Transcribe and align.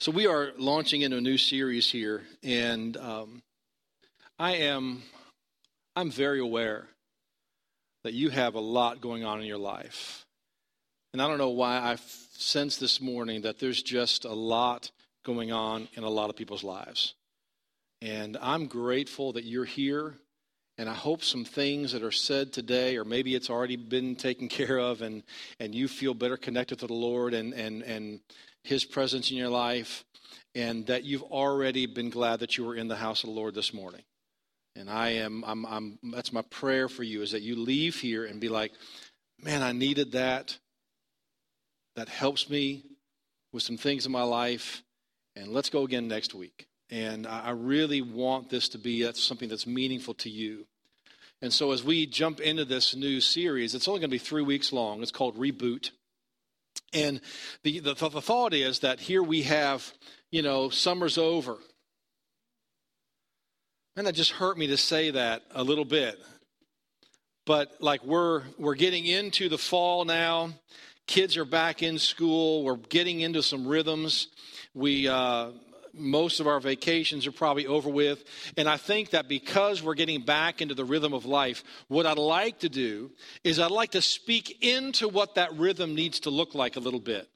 So 0.00 0.12
we 0.12 0.28
are 0.28 0.52
launching 0.56 1.00
into 1.00 1.16
a 1.16 1.20
new 1.20 1.36
series 1.36 1.90
here, 1.90 2.22
and 2.44 2.96
um, 2.98 3.42
I 4.38 4.54
am 4.58 5.02
I'm 5.96 6.12
very 6.12 6.38
aware 6.38 6.86
that 8.04 8.14
you 8.14 8.30
have 8.30 8.54
a 8.54 8.60
lot 8.60 9.00
going 9.00 9.24
on 9.24 9.40
in 9.40 9.46
your 9.46 9.58
life, 9.58 10.24
and 11.12 11.20
I 11.20 11.26
don't 11.26 11.38
know 11.38 11.48
why 11.48 11.78
I 11.78 11.96
sense 11.96 12.76
this 12.76 13.00
morning 13.00 13.42
that 13.42 13.58
there's 13.58 13.82
just 13.82 14.24
a 14.24 14.32
lot 14.32 14.92
going 15.24 15.50
on 15.50 15.88
in 15.94 16.04
a 16.04 16.08
lot 16.08 16.30
of 16.30 16.36
people's 16.36 16.62
lives, 16.62 17.14
and 18.00 18.36
I'm 18.40 18.66
grateful 18.66 19.32
that 19.32 19.44
you're 19.44 19.64
here. 19.64 20.14
And 20.80 20.88
I 20.88 20.94
hope 20.94 21.24
some 21.24 21.44
things 21.44 21.90
that 21.90 22.04
are 22.04 22.12
said 22.12 22.52
today, 22.52 22.96
or 22.98 23.04
maybe 23.04 23.34
it's 23.34 23.50
already 23.50 23.74
been 23.74 24.14
taken 24.14 24.46
care 24.60 24.78
of, 24.78 25.02
and, 25.02 25.24
and 25.58 25.74
you 25.74 25.88
feel 25.88 26.14
better 26.14 26.36
connected 26.36 26.78
to 26.78 26.86
the 26.86 26.94
Lord 26.94 27.34
and, 27.34 27.52
and, 27.52 27.82
and 27.82 28.20
his 28.68 28.84
presence 28.84 29.30
in 29.30 29.36
your 29.36 29.48
life, 29.48 30.04
and 30.54 30.86
that 30.86 31.04
you've 31.04 31.22
already 31.22 31.86
been 31.86 32.10
glad 32.10 32.40
that 32.40 32.56
you 32.56 32.64
were 32.64 32.74
in 32.74 32.88
the 32.88 32.96
house 32.96 33.24
of 33.24 33.30
the 33.30 33.34
Lord 33.34 33.54
this 33.54 33.72
morning. 33.72 34.02
And 34.76 34.88
I 34.88 35.10
am, 35.10 35.42
I'm, 35.46 35.66
I'm, 35.66 35.98
that's 36.12 36.32
my 36.32 36.42
prayer 36.42 36.88
for 36.88 37.02
you 37.02 37.22
is 37.22 37.32
that 37.32 37.42
you 37.42 37.56
leave 37.56 37.96
here 37.96 38.24
and 38.24 38.40
be 38.40 38.48
like, 38.48 38.72
man, 39.42 39.62
I 39.62 39.72
needed 39.72 40.12
that. 40.12 40.56
That 41.96 42.08
helps 42.08 42.48
me 42.48 42.84
with 43.52 43.64
some 43.64 43.76
things 43.76 44.06
in 44.06 44.12
my 44.12 44.22
life. 44.22 44.84
And 45.34 45.48
let's 45.48 45.70
go 45.70 45.82
again 45.82 46.06
next 46.06 46.34
week. 46.34 46.68
And 46.90 47.26
I 47.26 47.50
really 47.50 48.02
want 48.02 48.50
this 48.50 48.68
to 48.70 48.78
be 48.78 49.02
that's 49.02 49.22
something 49.22 49.48
that's 49.48 49.66
meaningful 49.66 50.14
to 50.14 50.30
you. 50.30 50.66
And 51.40 51.52
so 51.52 51.72
as 51.72 51.82
we 51.82 52.06
jump 52.06 52.40
into 52.40 52.64
this 52.64 52.94
new 52.94 53.20
series, 53.20 53.74
it's 53.74 53.88
only 53.88 54.00
going 54.00 54.10
to 54.10 54.14
be 54.14 54.18
three 54.18 54.42
weeks 54.42 54.72
long. 54.72 55.02
It's 55.02 55.12
called 55.12 55.36
Reboot. 55.36 55.90
And 56.92 57.20
the, 57.62 57.80
the, 57.80 57.94
the 57.94 58.22
thought 58.22 58.54
is 58.54 58.80
that 58.80 59.00
here 59.00 59.22
we 59.22 59.42
have, 59.42 59.92
you 60.30 60.42
know, 60.42 60.70
summer's 60.70 61.18
over. 61.18 61.58
And 63.96 64.06
that 64.06 64.14
just 64.14 64.30
hurt 64.30 64.56
me 64.56 64.68
to 64.68 64.76
say 64.76 65.10
that 65.10 65.42
a 65.54 65.62
little 65.64 65.84
bit. 65.84 66.18
But 67.46 67.72
like 67.80 68.04
we're 68.04 68.42
we're 68.58 68.74
getting 68.74 69.06
into 69.06 69.48
the 69.48 69.58
fall 69.58 70.04
now. 70.04 70.50
Kids 71.06 71.36
are 71.36 71.46
back 71.46 71.82
in 71.82 71.98
school. 71.98 72.62
We're 72.62 72.76
getting 72.76 73.20
into 73.20 73.42
some 73.42 73.66
rhythms. 73.66 74.28
We 74.74 75.08
uh, 75.08 75.52
most 75.98 76.40
of 76.40 76.46
our 76.46 76.60
vacations 76.60 77.26
are 77.26 77.32
probably 77.32 77.66
over 77.66 77.88
with. 77.88 78.24
And 78.56 78.68
I 78.68 78.76
think 78.76 79.10
that 79.10 79.28
because 79.28 79.82
we're 79.82 79.94
getting 79.94 80.22
back 80.22 80.60
into 80.60 80.74
the 80.74 80.84
rhythm 80.84 81.12
of 81.12 81.24
life, 81.24 81.64
what 81.88 82.06
I'd 82.06 82.18
like 82.18 82.60
to 82.60 82.68
do 82.68 83.10
is 83.44 83.58
I'd 83.58 83.70
like 83.70 83.92
to 83.92 84.02
speak 84.02 84.62
into 84.62 85.08
what 85.08 85.34
that 85.34 85.54
rhythm 85.54 85.94
needs 85.94 86.20
to 86.20 86.30
look 86.30 86.54
like 86.54 86.76
a 86.76 86.80
little 86.80 87.00
bit. 87.00 87.28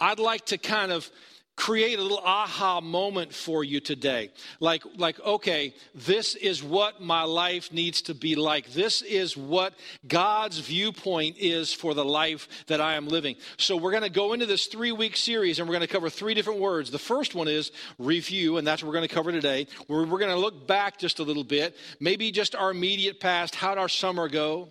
I'd 0.00 0.18
like 0.18 0.46
to 0.46 0.58
kind 0.58 0.92
of 0.92 1.10
create 1.56 1.98
a 1.98 2.02
little 2.02 2.18
aha 2.18 2.80
moment 2.80 3.32
for 3.32 3.62
you 3.62 3.80
today. 3.80 4.30
Like 4.58 4.82
like 4.96 5.20
okay 5.20 5.74
this 5.94 6.34
is 6.34 6.62
what 6.62 7.00
my 7.00 7.22
life 7.22 7.72
needs 7.72 8.02
to 8.02 8.14
be 8.14 8.34
like. 8.34 8.72
This 8.72 9.02
is 9.02 9.36
what 9.36 9.74
god's 10.06 10.58
viewpoint 10.58 11.36
is 11.38 11.72
for 11.72 11.94
the 11.94 12.04
life 12.04 12.48
that 12.66 12.80
i 12.80 12.94
am 12.94 13.08
living. 13.08 13.36
So 13.56 13.76
we're 13.76 13.92
going 13.92 14.02
to 14.02 14.10
go 14.10 14.32
into 14.32 14.46
this 14.46 14.66
three 14.66 14.92
week 14.92 15.16
series 15.16 15.58
and 15.58 15.68
we're 15.68 15.74
going 15.74 15.86
to 15.86 15.92
cover 15.92 16.10
three 16.10 16.34
different 16.34 16.60
words. 16.60 16.90
The 16.90 16.98
first 16.98 17.34
one 17.34 17.48
is 17.48 17.70
review 17.98 18.56
and 18.56 18.66
that's 18.66 18.82
what 18.82 18.88
we're 18.88 18.94
going 18.94 19.08
to 19.08 19.14
cover 19.14 19.30
today. 19.30 19.68
We're, 19.88 20.06
we're 20.06 20.18
going 20.18 20.32
to 20.32 20.38
look 20.38 20.66
back 20.66 20.98
just 20.98 21.20
a 21.20 21.22
little 21.22 21.44
bit 21.44 21.76
maybe 22.00 22.32
just 22.32 22.54
our 22.54 22.70
immediate 22.70 23.20
past. 23.20 23.54
How'd 23.54 23.78
our 23.78 23.88
summer 23.88 24.28
go? 24.28 24.70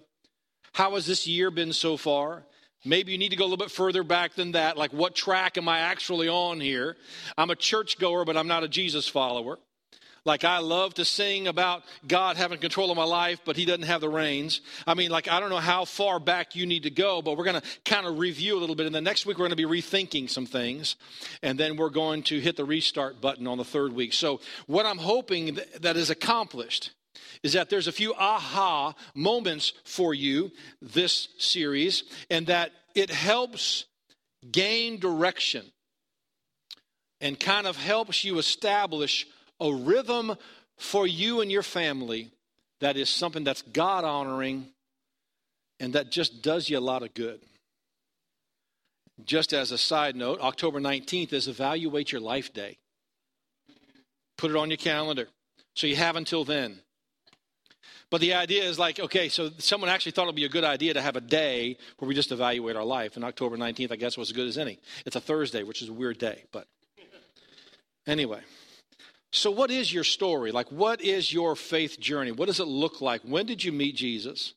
How 0.73 0.95
has 0.95 1.06
this 1.06 1.28
year 1.28 1.50
been 1.50 1.72
so 1.72 1.97
far 1.97 2.44
Maybe 2.86 3.12
you 3.12 3.17
need 3.17 3.30
to 3.30 3.36
go 3.36 3.44
a 3.44 3.48
little 3.48 3.58
bit 3.58 3.72
further 3.72 4.03
back 4.03 4.36
than 4.36 4.53
that. 4.53 4.78
Like, 4.78 4.92
what 4.92 5.16
track 5.16 5.58
am 5.58 5.70
I 5.70 5.80
actually 5.80 6.28
on 6.28 6.59
here? 6.59 6.98
I'm 7.38 7.50
a 7.50 7.56
churchgoer, 7.56 8.25
but 8.25 8.36
I'm 8.36 8.48
not 8.48 8.64
a 8.64 8.67
Jesus 8.67 9.08
follower. 9.08 9.58
Like, 10.25 10.45
I 10.45 10.59
love 10.59 10.94
to 10.95 11.06
sing 11.06 11.48
about 11.48 11.84
God 12.08 12.38
having 12.38 12.59
control 12.59 12.90
of 12.92 12.95
my 12.95 13.03
life, 13.03 13.42
but 13.44 13.58
He 13.58 13.66
doesn't 13.66 13.84
have 13.84 14.00
the 14.00 14.09
reins. 14.09 14.62
I 14.88 14.94
mean, 14.94 15.12
like, 15.12 15.28
I 15.28 15.40
don't 15.41 15.50
know 15.50 15.58
how 15.58 15.84
far 15.84 16.19
back 16.19 16.56
you 16.56 16.66
need 16.66 16.84
to 16.84 16.90
go, 16.90 17.22
but 17.22 17.38
we're 17.38 17.44
going 17.44 17.59
to 17.59 17.68
kind 17.84 18.06
of 18.06 18.18
review 18.18 18.58
a 18.58 18.59
little 18.59 18.75
bit. 18.75 18.85
And 18.85 18.96
then 18.96 19.03
next 19.03 19.25
week, 19.25 19.38
we're 19.38 19.50
going 19.50 19.58
to 19.58 19.68
be 19.68 19.81
rethinking 19.81 20.29
some 20.29 20.46
things. 20.46 20.96
And 21.41 21.59
then 21.59 21.75
we're 21.75 21.90
going 21.90 22.24
to 22.24 22.40
hit 22.40 22.56
the 22.56 22.63
restart 22.63 23.19
button 23.19 23.47
on 23.47 23.58
the 23.58 23.66
third 23.66 23.91
week. 23.91 24.13
So, 24.13 24.40
what 24.66 24.85
I'm 24.85 24.97
hoping 24.97 25.59
that 25.81 25.97
is 25.97 26.09
accomplished 26.09 26.91
is 27.44 27.53
that 27.53 27.69
there's 27.69 27.88
a 27.88 27.91
few 27.91 28.13
aha 28.16 28.94
moments 29.16 29.74
for 29.84 30.13
you 30.13 30.51
this 30.81 31.29
series, 31.38 32.03
and 32.29 32.47
that 32.47 32.72
it 32.96 33.09
helps 33.09 33.85
gain 34.51 35.00
direction 35.00 35.66
and 37.22 37.40
kind 37.40 37.66
of 37.66 37.78
helps 37.78 38.23
you 38.23 38.38
establish 38.38 39.25
a 39.59 39.73
rhythm 39.73 40.35
for 40.78 41.07
you 41.07 41.41
and 41.41 41.52
your 41.52 41.63
family 41.63 42.31
that 42.81 42.97
is 42.97 43.09
something 43.09 43.44
that's 43.44 43.62
God 43.62 44.03
honoring 44.03 44.68
and 45.79 45.94
that 45.94 46.12
just 46.12 46.41
does 46.41 46.69
you 46.69 46.78
a 46.78 46.79
lot 46.79 47.03
of 47.03 47.13
good. 47.13 47.40
Just 49.23 49.53
as 49.53 49.72
a 49.72 49.78
side 49.78 50.16
note, 50.16 50.41
October 50.41 50.79
19th 50.79 51.34
is 51.34 51.47
Evaluate 51.47 52.12
Your 52.12 52.22
Life 52.22 52.53
Day. 52.53 52.78
Put 54.38 54.52
it 54.52 54.57
on 54.57 54.69
your 54.69 54.78
calendar. 54.78 55.28
So 55.75 55.88
you 55.88 55.96
have 55.96 56.16
until 56.16 56.44
then. 56.44 56.79
But 58.13 58.22
the 58.22 58.35
idea 58.35 58.63
is 58.63 58.78
like, 58.78 59.00
okay, 59.00 59.28
so 59.28 59.50
someone 59.57 59.90
actually 59.90 60.12
thought 60.12 60.25
it 60.25 60.28
would 60.28 60.35
be 60.35 60.46
a 60.46 60.50
good 60.50 60.63
idea 60.63 60.94
to 60.94 61.01
have 61.01 61.16
a 61.16 61.19
day 61.19 61.78
where 61.97 62.07
we 62.07 62.13
just 62.13 62.31
evaluate 62.31 62.75
our 62.75 62.84
life. 62.84 63.16
And 63.16 63.25
October 63.25 63.57
19th, 63.57 63.91
I 63.91 63.96
guess, 63.96 64.18
was 64.18 64.29
as 64.29 64.35
good 64.35 64.47
as 64.47 64.56
any. 64.56 64.78
It's 65.03 65.16
a 65.16 65.19
Thursday, 65.19 65.63
which 65.63 65.81
is 65.81 65.90
a 65.90 65.94
weird 65.94 66.19
day. 66.19 66.44
But 66.52 66.68
anyway. 68.06 68.41
So, 69.31 69.50
what 69.50 69.72
is 69.72 69.91
your 69.91 70.03
story? 70.03 70.52
Like, 70.52 70.72
what 70.72 71.02
is 71.02 71.34
your 71.34 71.56
faith 71.56 72.00
journey? 72.00 72.31
What 72.31 72.46
does 72.46 72.59
it 72.59 72.68
look 72.68 73.02
like? 73.02 73.23
When 73.23 73.47
did 73.47 73.63
you 73.63 73.72
meet 73.72 73.96
Jesus? 73.96 74.53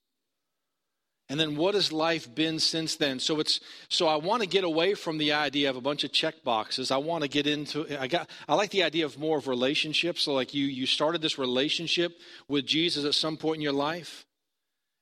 And 1.28 1.40
then 1.40 1.56
what 1.56 1.74
has 1.74 1.90
life 1.90 2.32
been 2.32 2.60
since 2.60 2.96
then? 2.96 3.18
So 3.18 3.40
it's 3.40 3.58
so 3.88 4.06
I 4.06 4.16
want 4.16 4.42
to 4.42 4.48
get 4.48 4.62
away 4.62 4.94
from 4.94 5.18
the 5.18 5.32
idea 5.32 5.68
of 5.68 5.76
a 5.76 5.80
bunch 5.80 6.04
of 6.04 6.12
check 6.12 6.44
boxes. 6.44 6.92
I 6.92 6.98
want 6.98 7.22
to 7.22 7.28
get 7.28 7.48
into 7.48 8.00
I 8.00 8.06
got 8.06 8.30
I 8.48 8.54
like 8.54 8.70
the 8.70 8.84
idea 8.84 9.04
of 9.06 9.18
more 9.18 9.38
of 9.38 9.48
relationships. 9.48 10.22
So 10.22 10.34
like 10.34 10.54
you 10.54 10.66
you 10.66 10.86
started 10.86 11.22
this 11.22 11.36
relationship 11.36 12.12
with 12.46 12.64
Jesus 12.64 13.04
at 13.04 13.14
some 13.14 13.36
point 13.36 13.56
in 13.56 13.62
your 13.62 13.72
life. 13.72 14.24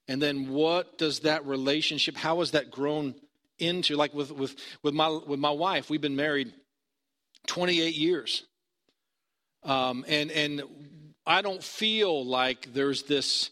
And 0.09 0.21
then 0.21 0.49
what 0.49 0.97
does 0.97 1.21
that 1.21 1.45
relationship 1.45 2.17
how 2.17 2.39
has 2.39 2.53
that 2.53 2.71
grown 2.71 3.15
into 3.59 3.97
like 3.97 4.15
with 4.15 4.31
with 4.31 4.57
with 4.83 4.95
my 4.95 5.09
with 5.09 5.39
my 5.39 5.51
wife, 5.51 5.91
we've 5.91 6.01
been 6.01 6.17
married 6.17 6.53
28 7.47 7.95
years. 7.95 8.45
Um, 9.63 10.05
and 10.09 10.31
and 10.31 10.63
I 11.27 11.43
don't 11.43 11.63
feel 11.63 12.25
like 12.25 12.73
there's 12.73 13.05
this 13.05 13.51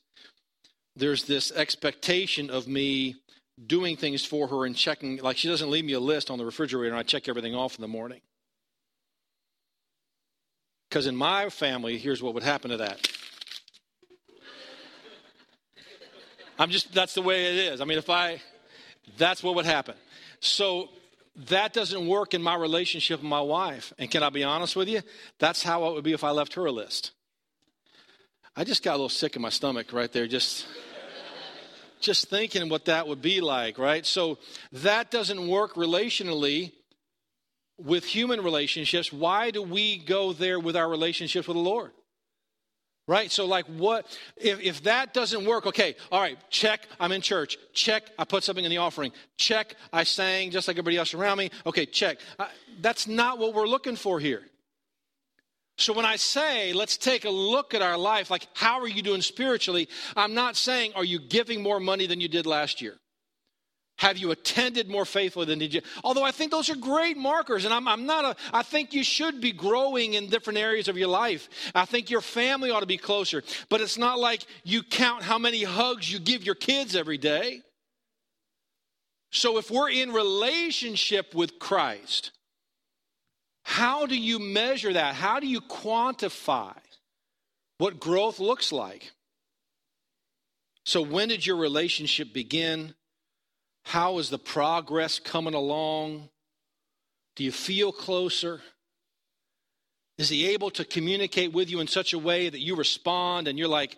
there's 0.96 1.24
this 1.24 1.52
expectation 1.52 2.50
of 2.50 2.68
me 2.68 3.16
doing 3.66 3.96
things 3.96 4.24
for 4.24 4.48
her 4.48 4.66
and 4.66 4.76
checking, 4.76 5.18
like 5.18 5.36
she 5.36 5.48
doesn't 5.48 5.70
leave 5.70 5.84
me 5.84 5.92
a 5.92 6.00
list 6.00 6.30
on 6.30 6.38
the 6.38 6.44
refrigerator 6.44 6.90
and 6.90 6.98
I 6.98 7.02
check 7.02 7.28
everything 7.28 7.54
off 7.54 7.76
in 7.76 7.82
the 7.82 7.88
morning. 7.88 8.20
Because 10.88 11.06
in 11.06 11.16
my 11.16 11.48
family, 11.48 11.96
here's 11.96 12.22
what 12.22 12.34
would 12.34 12.42
happen 12.42 12.70
to 12.70 12.76
that. 12.78 13.08
I'm 16.58 16.70
just, 16.70 16.92
that's 16.92 17.14
the 17.14 17.22
way 17.22 17.46
it 17.46 17.72
is. 17.72 17.80
I 17.80 17.84
mean, 17.84 17.98
if 17.98 18.10
I, 18.10 18.40
that's 19.16 19.42
what 19.42 19.54
would 19.54 19.64
happen. 19.64 19.94
So 20.40 20.90
that 21.48 21.72
doesn't 21.72 22.06
work 22.06 22.34
in 22.34 22.42
my 22.42 22.54
relationship 22.54 23.20
with 23.20 23.28
my 23.28 23.40
wife. 23.40 23.92
And 23.98 24.10
can 24.10 24.22
I 24.22 24.28
be 24.28 24.44
honest 24.44 24.76
with 24.76 24.88
you? 24.88 25.00
That's 25.38 25.62
how 25.62 25.86
it 25.88 25.94
would 25.94 26.04
be 26.04 26.12
if 26.12 26.24
I 26.24 26.30
left 26.30 26.54
her 26.54 26.66
a 26.66 26.72
list. 26.72 27.12
I 28.54 28.64
just 28.64 28.82
got 28.82 28.92
a 28.92 28.98
little 28.98 29.08
sick 29.08 29.34
in 29.34 29.42
my 29.42 29.48
stomach 29.48 29.92
right 29.92 30.12
there, 30.12 30.26
just 30.26 30.66
just 32.00 32.28
thinking 32.28 32.68
what 32.68 32.86
that 32.86 33.08
would 33.08 33.22
be 33.22 33.40
like, 33.40 33.78
right? 33.78 34.04
So 34.04 34.38
that 34.72 35.10
doesn't 35.10 35.48
work 35.48 35.74
relationally 35.74 36.72
with 37.78 38.04
human 38.04 38.42
relationships. 38.42 39.12
Why 39.12 39.50
do 39.50 39.62
we 39.62 39.98
go 39.98 40.32
there 40.32 40.60
with 40.60 40.76
our 40.76 40.88
relationships 40.88 41.48
with 41.48 41.56
the 41.56 41.62
Lord? 41.62 41.92
Right? 43.08 43.32
So, 43.32 43.46
like, 43.46 43.66
what 43.66 44.06
if, 44.36 44.60
if 44.60 44.82
that 44.84 45.12
doesn't 45.12 45.44
work? 45.44 45.66
Okay, 45.66 45.96
all 46.12 46.20
right, 46.20 46.38
check, 46.50 46.86
I'm 47.00 47.10
in 47.10 47.20
church. 47.20 47.56
Check, 47.72 48.04
I 48.18 48.24
put 48.24 48.44
something 48.44 48.64
in 48.64 48.70
the 48.70 48.78
offering. 48.78 49.12
Check, 49.36 49.74
I 49.92 50.04
sang 50.04 50.50
just 50.50 50.68
like 50.68 50.74
everybody 50.74 50.98
else 50.98 51.14
around 51.14 51.38
me. 51.38 51.50
Okay, 51.66 51.86
check. 51.86 52.18
I, 52.38 52.48
that's 52.80 53.08
not 53.08 53.38
what 53.38 53.54
we're 53.54 53.66
looking 53.66 53.96
for 53.96 54.20
here. 54.20 54.42
So 55.82 55.92
when 55.92 56.06
I 56.06 56.16
say, 56.16 56.72
let's 56.72 56.96
take 56.96 57.24
a 57.24 57.30
look 57.30 57.74
at 57.74 57.82
our 57.82 57.98
life, 57.98 58.30
like, 58.30 58.46
how 58.54 58.80
are 58.80 58.88
you 58.88 59.02
doing 59.02 59.20
spiritually? 59.20 59.88
I'm 60.16 60.32
not 60.32 60.56
saying, 60.56 60.92
are 60.94 61.04
you 61.04 61.18
giving 61.18 61.62
more 61.62 61.80
money 61.80 62.06
than 62.06 62.20
you 62.20 62.28
did 62.28 62.46
last 62.46 62.80
year? 62.80 62.94
Have 63.98 64.16
you 64.16 64.30
attended 64.30 64.88
more 64.88 65.04
faithfully 65.04 65.46
than 65.46 65.58
did 65.58 65.74
you? 65.74 65.82
Although 66.02 66.22
I 66.22 66.30
think 66.30 66.50
those 66.50 66.70
are 66.70 66.76
great 66.76 67.16
markers, 67.16 67.64
and 67.64 67.74
I'm, 67.74 67.86
I'm, 67.86 68.06
not 68.06 68.24
a, 68.24 68.36
I 68.52 68.62
think 68.62 68.92
you 68.94 69.04
should 69.04 69.40
be 69.40 69.52
growing 69.52 70.14
in 70.14 70.28
different 70.28 70.58
areas 70.58 70.88
of 70.88 70.96
your 70.96 71.08
life. 71.08 71.48
I 71.74 71.84
think 71.84 72.10
your 72.10 72.20
family 72.20 72.70
ought 72.70 72.80
to 72.80 72.86
be 72.86 72.96
closer, 72.96 73.42
but 73.68 73.80
it's 73.80 73.98
not 73.98 74.18
like 74.18 74.44
you 74.64 74.82
count 74.82 75.24
how 75.24 75.38
many 75.38 75.64
hugs 75.64 76.10
you 76.12 76.20
give 76.20 76.44
your 76.44 76.54
kids 76.54 76.96
every 76.96 77.18
day. 77.18 77.60
So 79.30 79.58
if 79.58 79.70
we're 79.70 79.90
in 79.90 80.12
relationship 80.12 81.34
with 81.34 81.58
Christ, 81.58 82.30
how 83.62 84.06
do 84.06 84.16
you 84.16 84.38
measure 84.38 84.92
that? 84.92 85.14
How 85.14 85.40
do 85.40 85.46
you 85.46 85.60
quantify 85.60 86.74
what 87.78 88.00
growth 88.00 88.38
looks 88.38 88.72
like? 88.72 89.12
So, 90.84 91.00
when 91.00 91.28
did 91.28 91.46
your 91.46 91.56
relationship 91.56 92.32
begin? 92.32 92.94
How 93.84 94.18
is 94.18 94.30
the 94.30 94.38
progress 94.38 95.18
coming 95.18 95.54
along? 95.54 96.28
Do 97.36 97.44
you 97.44 97.52
feel 97.52 97.92
closer? 97.92 98.60
Is 100.18 100.28
he 100.28 100.48
able 100.48 100.70
to 100.72 100.84
communicate 100.84 101.52
with 101.52 101.70
you 101.70 101.80
in 101.80 101.86
such 101.86 102.12
a 102.12 102.18
way 102.18 102.48
that 102.48 102.60
you 102.60 102.76
respond 102.76 103.48
and 103.48 103.58
you're 103.58 103.68
like, 103.68 103.96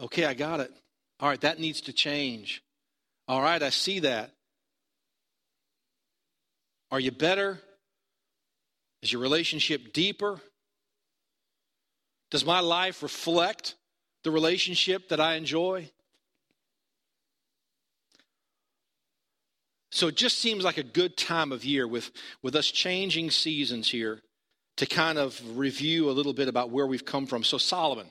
okay, 0.00 0.24
I 0.24 0.34
got 0.34 0.60
it. 0.60 0.72
All 1.20 1.28
right, 1.28 1.40
that 1.42 1.60
needs 1.60 1.82
to 1.82 1.92
change. 1.92 2.62
All 3.28 3.40
right, 3.40 3.62
I 3.62 3.70
see 3.70 4.00
that. 4.00 4.30
Are 6.90 7.00
you 7.00 7.12
better? 7.12 7.60
Is 9.04 9.12
your 9.12 9.20
relationship 9.20 9.92
deeper? 9.92 10.40
Does 12.30 12.42
my 12.42 12.60
life 12.60 13.02
reflect 13.02 13.74
the 14.22 14.30
relationship 14.30 15.10
that 15.10 15.20
I 15.20 15.34
enjoy? 15.34 15.90
So 19.92 20.08
it 20.08 20.16
just 20.16 20.38
seems 20.38 20.64
like 20.64 20.78
a 20.78 20.82
good 20.82 21.18
time 21.18 21.52
of 21.52 21.66
year 21.66 21.86
with, 21.86 22.12
with 22.42 22.56
us 22.56 22.70
changing 22.70 23.30
seasons 23.30 23.90
here 23.90 24.22
to 24.78 24.86
kind 24.86 25.18
of 25.18 25.38
review 25.56 26.08
a 26.08 26.12
little 26.12 26.32
bit 26.32 26.48
about 26.48 26.70
where 26.70 26.86
we've 26.86 27.04
come 27.04 27.26
from. 27.26 27.44
So, 27.44 27.58
Solomon, 27.58 28.06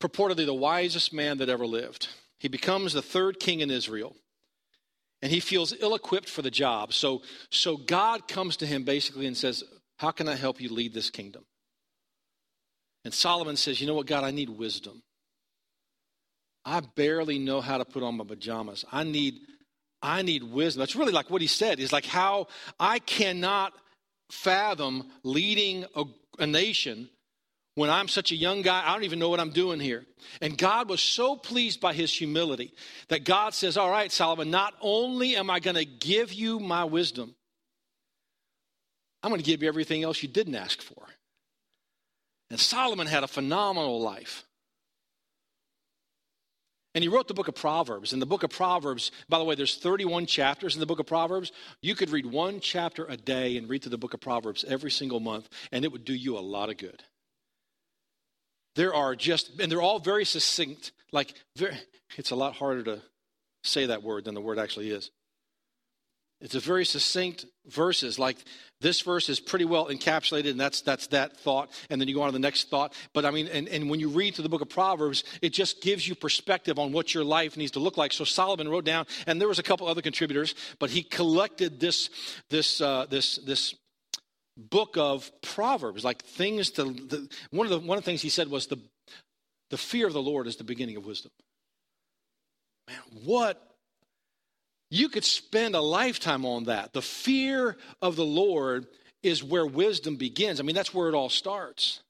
purportedly 0.00 0.44
the 0.44 0.52
wisest 0.52 1.12
man 1.12 1.38
that 1.38 1.48
ever 1.48 1.68
lived, 1.68 2.08
he 2.40 2.48
becomes 2.48 2.92
the 2.92 3.00
third 3.00 3.38
king 3.38 3.60
in 3.60 3.70
Israel. 3.70 4.16
And 5.22 5.32
he 5.32 5.40
feels 5.40 5.74
ill 5.80 5.94
equipped 5.94 6.28
for 6.28 6.42
the 6.42 6.50
job. 6.50 6.92
So, 6.92 7.22
so 7.50 7.76
God 7.76 8.28
comes 8.28 8.56
to 8.58 8.66
him 8.66 8.84
basically 8.84 9.26
and 9.26 9.36
says, 9.36 9.64
How 9.98 10.10
can 10.10 10.28
I 10.28 10.34
help 10.34 10.60
you 10.60 10.68
lead 10.68 10.92
this 10.92 11.10
kingdom? 11.10 11.44
And 13.04 13.14
Solomon 13.14 13.56
says, 13.56 13.80
You 13.80 13.86
know 13.86 13.94
what, 13.94 14.06
God, 14.06 14.24
I 14.24 14.30
need 14.30 14.50
wisdom. 14.50 15.02
I 16.64 16.80
barely 16.80 17.38
know 17.38 17.60
how 17.60 17.78
to 17.78 17.84
put 17.84 18.02
on 18.02 18.16
my 18.16 18.24
pajamas. 18.24 18.84
I 18.90 19.04
need 19.04 19.40
I 20.02 20.22
need 20.22 20.42
wisdom. 20.42 20.80
That's 20.80 20.96
really 20.96 21.12
like 21.12 21.30
what 21.30 21.40
he 21.40 21.46
said 21.46 21.80
is 21.80 21.92
like 21.92 22.04
how 22.04 22.48
I 22.78 22.98
cannot 22.98 23.72
fathom 24.30 25.08
leading 25.22 25.84
a, 25.94 26.04
a, 26.38 26.46
nation 26.46 27.08
when 27.76 27.90
I'm 27.90 28.08
such 28.08 28.32
a 28.32 28.36
young 28.36 28.62
guy. 28.62 28.82
I 28.84 28.92
don't 28.92 29.04
even 29.04 29.20
know 29.20 29.28
what 29.28 29.38
I'm 29.38 29.50
doing 29.50 29.78
here. 29.78 30.04
And 30.40 30.58
God 30.58 30.88
was 30.88 31.00
so 31.00 31.36
pleased 31.36 31.80
by 31.80 31.92
his 31.92 32.12
humility 32.12 32.72
that 33.08 33.24
God 33.24 33.54
says, 33.54 33.76
All 33.76 33.90
right, 33.90 34.10
Solomon, 34.10 34.50
not 34.50 34.74
only 34.80 35.36
am 35.36 35.48
I 35.48 35.60
going 35.60 35.76
to 35.76 35.84
give 35.84 36.32
you 36.32 36.58
my 36.58 36.82
wisdom, 36.82 37.36
I'm 39.22 39.30
going 39.30 39.40
to 39.40 39.46
give 39.46 39.62
you 39.62 39.68
everything 39.68 40.02
else 40.02 40.22
you 40.22 40.28
didn't 40.28 40.56
ask 40.56 40.82
for. 40.82 41.06
And 42.50 42.58
Solomon 42.58 43.06
had 43.06 43.24
a 43.24 43.28
phenomenal 43.28 44.00
life. 44.00 44.44
And 46.94 47.02
he 47.02 47.08
wrote 47.08 47.28
the 47.28 47.34
book 47.34 47.48
of 47.48 47.54
Proverbs. 47.54 48.14
In 48.14 48.20
the 48.20 48.26
book 48.26 48.42
of 48.42 48.48
Proverbs, 48.48 49.10
by 49.28 49.38
the 49.38 49.44
way, 49.44 49.54
there's 49.54 49.76
31 49.76 50.24
chapters 50.24 50.74
in 50.74 50.80
the 50.80 50.86
book 50.86 50.98
of 50.98 51.06
Proverbs. 51.06 51.52
You 51.82 51.94
could 51.94 52.08
read 52.08 52.24
one 52.24 52.58
chapter 52.58 53.04
a 53.04 53.18
day 53.18 53.58
and 53.58 53.68
read 53.68 53.82
through 53.82 53.90
the 53.90 53.98
book 53.98 54.14
of 54.14 54.20
Proverbs 54.20 54.64
every 54.66 54.90
single 54.90 55.20
month, 55.20 55.50
and 55.72 55.84
it 55.84 55.92
would 55.92 56.06
do 56.06 56.14
you 56.14 56.38
a 56.38 56.40
lot 56.40 56.70
of 56.70 56.78
good. 56.78 57.02
There 58.76 58.94
are 58.94 59.16
just, 59.16 59.58
and 59.58 59.70
they're 59.70 59.82
all 59.82 59.98
very 59.98 60.24
succinct. 60.24 60.92
Like, 61.10 61.34
very, 61.56 61.76
it's 62.16 62.30
a 62.30 62.36
lot 62.36 62.54
harder 62.54 62.82
to 62.84 63.02
say 63.64 63.86
that 63.86 64.02
word 64.02 64.24
than 64.24 64.34
the 64.34 64.40
word 64.40 64.58
actually 64.58 64.90
is. 64.90 65.10
It's 66.40 66.54
a 66.54 66.60
very 66.60 66.84
succinct 66.84 67.46
verses. 67.66 68.18
Like 68.18 68.36
this 68.82 69.00
verse 69.00 69.30
is 69.30 69.40
pretty 69.40 69.64
well 69.64 69.86
encapsulated, 69.86 70.50
and 70.50 70.60
that's 70.60 70.82
that's 70.82 71.06
that 71.08 71.34
thought. 71.38 71.70
And 71.88 71.98
then 71.98 72.08
you 72.08 72.14
go 72.14 72.20
on 72.20 72.28
to 72.28 72.32
the 72.32 72.38
next 72.38 72.68
thought. 72.68 72.92
But 73.14 73.24
I 73.24 73.30
mean, 73.30 73.46
and, 73.46 73.68
and 73.68 73.88
when 73.88 74.00
you 74.00 74.10
read 74.10 74.34
through 74.34 74.42
the 74.42 74.50
book 74.50 74.60
of 74.60 74.68
Proverbs, 74.68 75.24
it 75.40 75.54
just 75.54 75.80
gives 75.80 76.06
you 76.06 76.14
perspective 76.14 76.78
on 76.78 76.92
what 76.92 77.14
your 77.14 77.24
life 77.24 77.56
needs 77.56 77.72
to 77.72 77.80
look 77.80 77.96
like. 77.96 78.12
So 78.12 78.24
Solomon 78.24 78.68
wrote 78.68 78.84
down, 78.84 79.06
and 79.26 79.40
there 79.40 79.48
was 79.48 79.58
a 79.58 79.62
couple 79.62 79.86
other 79.86 80.02
contributors, 80.02 80.54
but 80.78 80.90
he 80.90 81.02
collected 81.02 81.80
this 81.80 82.10
this 82.50 82.82
uh, 82.82 83.06
this 83.08 83.36
this 83.36 83.74
book 84.56 84.96
of 84.96 85.30
Proverbs, 85.42 86.04
like 86.04 86.22
things 86.24 86.70
to 86.70 86.84
the, 86.84 87.28
one 87.50 87.66
of 87.66 87.70
the 87.70 87.86
one 87.86 87.98
of 87.98 88.04
the 88.04 88.10
things 88.10 88.22
he 88.22 88.28
said 88.28 88.48
was 88.48 88.66
the 88.66 88.78
the 89.70 89.78
fear 89.78 90.06
of 90.06 90.12
the 90.12 90.22
Lord 90.22 90.46
is 90.46 90.56
the 90.56 90.64
beginning 90.64 90.96
of 90.96 91.06
wisdom. 91.06 91.32
Man, 92.88 92.98
what 93.24 93.62
you 94.90 95.08
could 95.08 95.24
spend 95.24 95.74
a 95.74 95.80
lifetime 95.80 96.44
on 96.44 96.64
that. 96.64 96.92
The 96.92 97.02
fear 97.02 97.76
of 98.00 98.16
the 98.16 98.24
Lord 98.24 98.86
is 99.22 99.42
where 99.42 99.66
wisdom 99.66 100.16
begins. 100.16 100.60
I 100.60 100.62
mean, 100.62 100.76
that's 100.76 100.94
where 100.94 101.08
it 101.08 101.14
all 101.14 101.28
starts. 101.28 102.00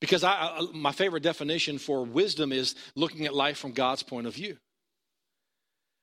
Because 0.00 0.22
I, 0.22 0.32
I, 0.32 0.66
my 0.74 0.92
favorite 0.92 1.22
definition 1.22 1.78
for 1.78 2.04
wisdom 2.04 2.52
is 2.52 2.74
looking 2.94 3.24
at 3.24 3.34
life 3.34 3.58
from 3.58 3.72
God's 3.72 4.02
point 4.02 4.26
of 4.26 4.34
view. 4.34 4.58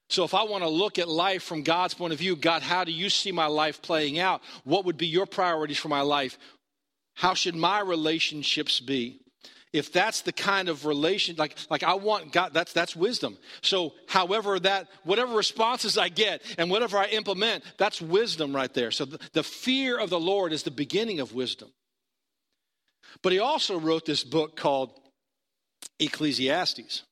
So, 0.10 0.24
if 0.24 0.34
I 0.34 0.44
want 0.44 0.64
to 0.64 0.70
look 0.70 1.00
at 1.00 1.10
life 1.10 1.44
from 1.44 1.64
God's 1.64 1.94
point 1.94 2.14
of 2.14 2.20
view, 2.20 2.36
God, 2.36 2.62
how 2.62 2.84
do 2.84 2.92
you 2.92 3.10
see 3.10 3.32
my 3.32 3.48
life 3.48 3.82
playing 3.82 4.20
out? 4.20 4.42
What 4.64 4.86
would 4.86 4.98
be 4.98 5.08
your 5.08 5.26
priorities 5.26 5.80
for 5.80 5.90
my 5.90 6.02
life? 6.02 6.38
How 7.16 7.34
should 7.34 7.56
my 7.56 7.80
relationships 7.80 8.80
be? 8.80 9.20
if 9.76 9.92
that's 9.92 10.22
the 10.22 10.32
kind 10.32 10.70
of 10.70 10.86
relation 10.86 11.36
like 11.36 11.58
like 11.70 11.84
i 11.84 11.94
want 11.94 12.32
god 12.32 12.54
that's 12.54 12.72
that's 12.72 12.96
wisdom 12.96 13.38
so 13.62 13.94
however 14.08 14.58
that 14.58 14.88
whatever 15.04 15.36
responses 15.36 15.98
i 15.98 16.08
get 16.08 16.42
and 16.58 16.70
whatever 16.70 16.98
i 16.98 17.08
implement 17.08 17.62
that's 17.78 18.02
wisdom 18.02 18.56
right 18.56 18.74
there 18.74 18.90
so 18.90 19.04
the, 19.04 19.20
the 19.34 19.44
fear 19.44 19.98
of 20.00 20.10
the 20.10 20.20
lord 20.20 20.54
is 20.54 20.64
the 20.64 20.72
beginning 20.72 21.20
of 21.20 21.34
wisdom 21.34 21.70
but 23.22 23.34
he 23.34 23.40
also 23.40 23.78
wrote 23.78 24.06
this 24.06 24.24
book 24.24 24.56
called 24.56 24.98
ecclesiastes 26.00 27.04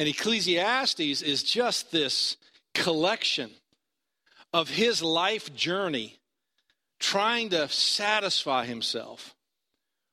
and 0.00 0.08
ecclesiastes 0.08 1.20
is 1.20 1.42
just 1.42 1.92
this 1.92 2.38
collection 2.72 3.50
of 4.50 4.70
his 4.70 5.02
life 5.02 5.54
journey 5.54 6.16
trying 6.98 7.50
to 7.50 7.68
satisfy 7.68 8.64
himself 8.64 9.34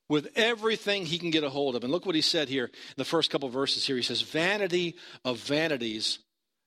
with 0.09 0.27
everything 0.35 1.05
he 1.05 1.17
can 1.17 1.31
get 1.31 1.45
a 1.45 1.49
hold 1.49 1.77
of. 1.77 1.85
And 1.85 1.91
look 1.93 2.05
what 2.05 2.15
he 2.15 2.21
said 2.21 2.49
here 2.49 2.65
in 2.65 2.71
the 2.97 3.05
first 3.05 3.31
couple 3.31 3.47
verses 3.47 3.87
here. 3.87 3.95
He 3.95 4.01
says, 4.01 4.21
Vanity 4.21 4.97
of 5.23 5.37
vanities. 5.39 6.19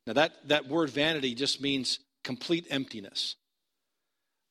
Now, 0.06 0.14
that, 0.14 0.32
that 0.48 0.68
word 0.68 0.88
vanity 0.88 1.34
just 1.34 1.60
means 1.60 1.98
complete 2.24 2.68
emptiness. 2.70 3.36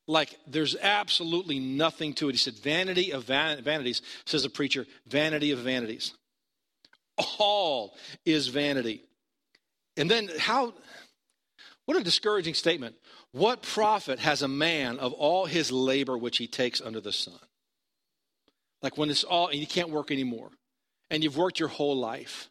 Like 0.06 0.38
there's 0.46 0.76
absolutely 0.80 1.58
nothing 1.58 2.14
to 2.14 2.28
it. 2.28 2.32
He 2.34 2.38
said, 2.38 2.54
Vanity 2.54 3.10
of 3.10 3.24
van- 3.24 3.64
vanities, 3.64 4.00
says 4.26 4.44
the 4.44 4.48
preacher, 4.48 4.86
vanity 5.08 5.50
of 5.50 5.58
vanities. 5.58 6.14
All 7.38 7.96
is 8.24 8.48
vanity. 8.48 9.02
And 9.96 10.10
then, 10.10 10.30
how, 10.38 10.72
what 11.86 11.96
a 11.96 12.04
discouraging 12.04 12.54
statement. 12.54 12.94
What 13.32 13.62
profit 13.62 14.18
has 14.18 14.42
a 14.42 14.48
man 14.48 14.98
of 14.98 15.12
all 15.12 15.46
his 15.46 15.70
labor 15.70 16.16
which 16.16 16.38
he 16.38 16.46
takes 16.46 16.80
under 16.80 17.00
the 17.00 17.12
sun? 17.12 17.38
Like 18.82 18.96
when 18.96 19.10
it's 19.10 19.24
all, 19.24 19.48
and 19.48 19.58
you 19.58 19.66
can't 19.66 19.90
work 19.90 20.10
anymore, 20.10 20.50
and 21.10 21.22
you've 21.22 21.36
worked 21.36 21.58
your 21.58 21.68
whole 21.68 21.96
life. 21.96 22.48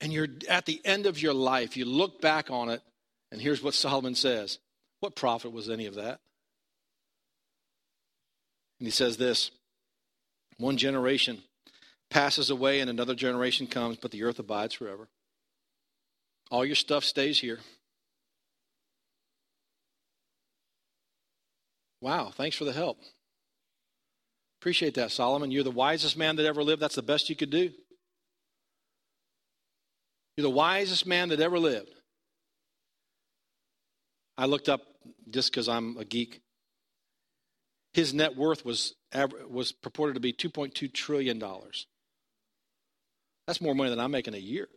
And 0.00 0.12
you're 0.12 0.28
at 0.48 0.66
the 0.66 0.80
end 0.84 1.06
of 1.06 1.20
your 1.20 1.34
life, 1.34 1.76
you 1.76 1.84
look 1.84 2.20
back 2.20 2.50
on 2.50 2.68
it, 2.68 2.82
and 3.30 3.40
here's 3.40 3.62
what 3.62 3.74
Solomon 3.74 4.14
says 4.14 4.58
What 5.00 5.16
profit 5.16 5.52
was 5.52 5.70
any 5.70 5.86
of 5.86 5.94
that? 5.94 6.20
And 8.78 8.86
he 8.86 8.90
says 8.90 9.16
this 9.16 9.50
One 10.58 10.76
generation 10.76 11.42
passes 12.12 12.50
away, 12.50 12.80
and 12.80 12.90
another 12.90 13.14
generation 13.14 13.66
comes, 13.66 13.96
but 13.96 14.10
the 14.10 14.22
earth 14.22 14.38
abides 14.38 14.74
forever. 14.74 15.08
All 16.50 16.64
your 16.64 16.76
stuff 16.76 17.04
stays 17.04 17.40
here. 17.40 17.58
Wow, 22.02 22.30
thanks 22.34 22.56
for 22.56 22.64
the 22.64 22.72
help. 22.72 22.98
Appreciate 24.60 24.94
that, 24.94 25.10
Solomon. 25.10 25.50
You're 25.50 25.64
the 25.64 25.70
wisest 25.70 26.18
man 26.18 26.36
that 26.36 26.44
ever 26.44 26.62
lived. 26.62 26.82
That's 26.82 26.96
the 26.96 27.02
best 27.02 27.30
you 27.30 27.36
could 27.36 27.50
do. 27.50 27.70
You're 30.36 30.42
the 30.42 30.50
wisest 30.50 31.06
man 31.06 31.30
that 31.30 31.40
ever 31.40 31.58
lived. 31.58 31.94
I 34.36 34.46
looked 34.46 34.68
up 34.68 34.82
just 35.30 35.50
because 35.50 35.68
I'm 35.68 35.96
a 35.96 36.04
geek. 36.04 36.42
His 37.94 38.12
net 38.12 38.36
worth 38.36 38.64
was 38.64 38.94
was 39.48 39.72
purported 39.72 40.14
to 40.14 40.20
be 40.20 40.32
2.2 40.32 40.92
trillion 40.92 41.38
dollars. 41.38 41.86
That's 43.46 43.60
more 43.60 43.74
money 43.74 43.90
than 43.90 44.00
I'm 44.00 44.10
making 44.10 44.34
a 44.34 44.38
year. 44.38 44.68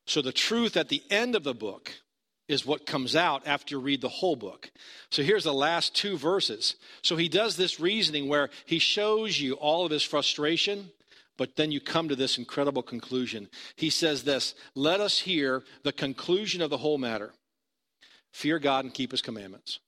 So 0.06 0.22
the 0.22 0.32
truth 0.32 0.76
at 0.76 0.88
the 0.88 1.02
end 1.10 1.34
of 1.34 1.44
the 1.44 1.54
book 1.54 1.92
is 2.48 2.64
what 2.64 2.86
comes 2.86 3.16
out 3.16 3.46
after 3.46 3.74
you 3.74 3.80
read 3.80 4.00
the 4.00 4.08
whole 4.08 4.36
book. 4.36 4.70
So 5.10 5.22
here's 5.22 5.44
the 5.44 5.52
last 5.52 5.94
two 5.94 6.16
verses. 6.16 6.76
So 7.02 7.16
he 7.16 7.28
does 7.28 7.56
this 7.56 7.80
reasoning 7.80 8.28
where 8.28 8.50
he 8.64 8.78
shows 8.78 9.40
you 9.40 9.54
all 9.54 9.84
of 9.84 9.90
his 9.90 10.02
frustration, 10.02 10.90
but 11.36 11.56
then 11.56 11.72
you 11.72 11.80
come 11.80 12.08
to 12.08 12.16
this 12.16 12.38
incredible 12.38 12.82
conclusion. 12.82 13.48
He 13.74 13.90
says 13.90 14.22
this 14.22 14.54
Let 14.74 15.00
us 15.00 15.18
hear 15.18 15.64
the 15.82 15.92
conclusion 15.92 16.62
of 16.62 16.70
the 16.70 16.78
whole 16.78 16.98
matter. 16.98 17.32
Fear 18.32 18.58
God 18.60 18.84
and 18.84 18.94
keep 18.94 19.10
his 19.10 19.22
commandments. 19.22 19.80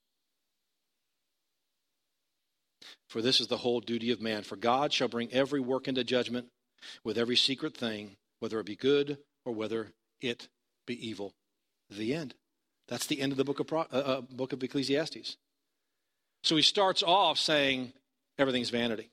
For 3.08 3.22
this 3.22 3.40
is 3.40 3.46
the 3.46 3.58
whole 3.58 3.80
duty 3.80 4.10
of 4.10 4.20
man. 4.20 4.42
For 4.42 4.56
God 4.56 4.92
shall 4.92 5.08
bring 5.08 5.32
every 5.32 5.60
work 5.60 5.88
into 5.88 6.04
judgment 6.04 6.48
with 7.04 7.18
every 7.18 7.36
secret 7.36 7.76
thing, 7.76 8.16
whether 8.40 8.60
it 8.60 8.66
be 8.66 8.76
good 8.76 9.18
or 9.44 9.52
whether 9.52 9.92
it 10.20 10.48
be 10.86 11.08
evil. 11.08 11.32
The 11.90 12.14
end. 12.14 12.34
That's 12.88 13.06
the 13.06 13.20
end 13.20 13.32
of 13.32 13.38
the 13.38 13.44
book 13.44 13.60
of, 13.60 13.66
Pro, 13.66 13.80
uh, 13.80 13.84
uh, 13.92 14.20
book 14.22 14.52
of 14.52 14.62
Ecclesiastes. 14.62 15.36
So 16.42 16.56
he 16.56 16.62
starts 16.62 17.02
off 17.02 17.38
saying 17.38 17.92
everything's 18.38 18.70
vanity. 18.70 19.10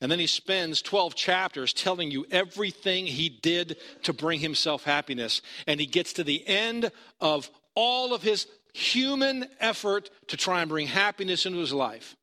And 0.00 0.12
then 0.12 0.18
he 0.18 0.26
spends 0.26 0.82
12 0.82 1.14
chapters 1.14 1.72
telling 1.72 2.10
you 2.10 2.26
everything 2.30 3.06
he 3.06 3.28
did 3.28 3.78
to 4.02 4.12
bring 4.12 4.40
himself 4.40 4.84
happiness. 4.84 5.40
And 5.66 5.80
he 5.80 5.86
gets 5.86 6.12
to 6.14 6.24
the 6.24 6.46
end 6.46 6.90
of 7.20 7.50
all 7.74 8.12
of 8.12 8.22
his 8.22 8.46
human 8.74 9.46
effort 9.60 10.10
to 10.28 10.36
try 10.36 10.60
and 10.60 10.68
bring 10.68 10.86
happiness 10.86 11.46
into 11.46 11.58
his 11.58 11.72
life. 11.72 12.16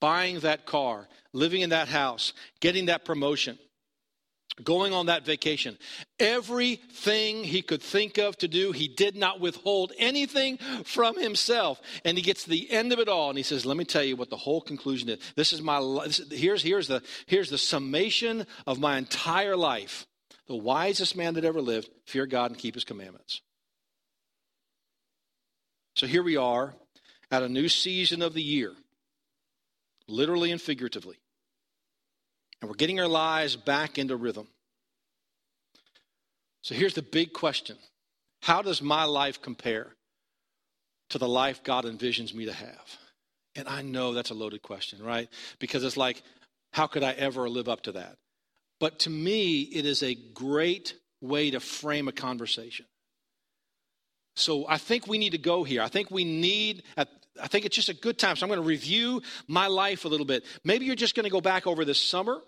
Buying 0.00 0.40
that 0.40 0.66
car, 0.66 1.08
living 1.32 1.60
in 1.60 1.70
that 1.70 1.88
house, 1.88 2.32
getting 2.60 2.86
that 2.86 3.04
promotion, 3.04 3.58
going 4.62 4.92
on 4.92 5.06
that 5.06 5.24
vacation. 5.24 5.78
Everything 6.18 7.44
he 7.44 7.62
could 7.62 7.82
think 7.82 8.18
of 8.18 8.36
to 8.38 8.48
do, 8.48 8.72
he 8.72 8.88
did 8.88 9.16
not 9.16 9.40
withhold 9.40 9.92
anything 9.98 10.58
from 10.84 11.18
himself. 11.18 11.80
And 12.04 12.16
he 12.16 12.22
gets 12.22 12.44
to 12.44 12.50
the 12.50 12.70
end 12.70 12.92
of 12.92 12.98
it 12.98 13.08
all 13.08 13.30
and 13.30 13.38
he 13.38 13.42
says, 13.42 13.64
Let 13.64 13.76
me 13.76 13.84
tell 13.84 14.04
you 14.04 14.16
what 14.16 14.30
the 14.30 14.36
whole 14.36 14.60
conclusion 14.60 15.08
is. 15.08 15.18
This 15.36 15.52
is 15.52 15.62
my 15.62 15.80
this, 16.04 16.20
here's, 16.30 16.62
here's, 16.62 16.88
the, 16.88 17.02
here's 17.26 17.50
the 17.50 17.58
summation 17.58 18.46
of 18.66 18.78
my 18.78 18.98
entire 18.98 19.56
life. 19.56 20.06
The 20.48 20.56
wisest 20.56 21.16
man 21.16 21.34
that 21.34 21.44
ever 21.44 21.60
lived, 21.60 21.88
fear 22.06 22.26
God 22.26 22.50
and 22.50 22.58
keep 22.58 22.74
his 22.74 22.84
commandments. 22.84 23.40
So 25.94 26.06
here 26.06 26.22
we 26.22 26.36
are 26.36 26.74
at 27.30 27.42
a 27.42 27.48
new 27.48 27.68
season 27.68 28.22
of 28.22 28.34
the 28.34 28.42
year, 28.42 28.72
literally 30.08 30.50
and 30.50 30.60
figuratively. 30.60 31.16
And 32.62 32.70
we're 32.70 32.76
getting 32.76 33.00
our 33.00 33.08
lives 33.08 33.56
back 33.56 33.98
into 33.98 34.16
rhythm. 34.16 34.46
So 36.62 36.76
here's 36.76 36.94
the 36.94 37.02
big 37.02 37.32
question 37.32 37.76
How 38.40 38.62
does 38.62 38.80
my 38.80 39.04
life 39.04 39.42
compare 39.42 39.94
to 41.10 41.18
the 41.18 41.28
life 41.28 41.62
God 41.64 41.84
envisions 41.84 42.32
me 42.32 42.46
to 42.46 42.52
have? 42.52 42.98
And 43.54 43.68
I 43.68 43.82
know 43.82 44.14
that's 44.14 44.30
a 44.30 44.34
loaded 44.34 44.62
question, 44.62 45.02
right? 45.02 45.28
Because 45.58 45.84
it's 45.84 45.96
like, 45.96 46.22
how 46.72 46.86
could 46.86 47.02
I 47.02 47.12
ever 47.12 47.50
live 47.50 47.68
up 47.68 47.82
to 47.82 47.92
that? 47.92 48.16
But 48.80 49.00
to 49.00 49.10
me, 49.10 49.62
it 49.62 49.84
is 49.84 50.02
a 50.02 50.14
great 50.14 50.94
way 51.20 51.50
to 51.50 51.60
frame 51.60 52.08
a 52.08 52.12
conversation. 52.12 52.86
So 54.36 54.66
I 54.66 54.78
think 54.78 55.06
we 55.06 55.18
need 55.18 55.32
to 55.32 55.38
go 55.38 55.64
here. 55.64 55.82
I 55.82 55.88
think 55.88 56.10
we 56.10 56.24
need, 56.24 56.84
I 56.96 57.04
think 57.48 57.66
it's 57.66 57.76
just 57.76 57.90
a 57.90 57.94
good 57.94 58.18
time. 58.18 58.36
So 58.36 58.46
I'm 58.46 58.48
going 58.48 58.62
to 58.62 58.66
review 58.66 59.20
my 59.46 59.66
life 59.66 60.06
a 60.06 60.08
little 60.08 60.24
bit. 60.24 60.44
Maybe 60.64 60.86
you're 60.86 60.94
just 60.94 61.14
going 61.14 61.24
to 61.24 61.30
go 61.30 61.42
back 61.42 61.66
over 61.66 61.84
this 61.84 62.00
summer. 62.00 62.40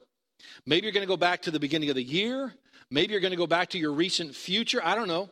Maybe 0.67 0.87
you're 0.87 0.93
going 0.93 1.07
to 1.07 1.13
go 1.13 1.17
back 1.17 1.43
to 1.43 1.51
the 1.51 1.61
beginning 1.61 1.91
of 1.91 1.97
the 1.97 2.03
year. 2.03 2.53
Maybe 2.91 3.13
you're 3.13 3.21
going 3.21 3.33
to 3.33 3.37
go 3.37 3.47
back 3.47 3.71
to 3.71 3.79
your 3.79 3.93
recent 3.93 4.35
future. 4.35 4.81
I 4.85 4.95
don't 4.95 5.09
know. 5.09 5.31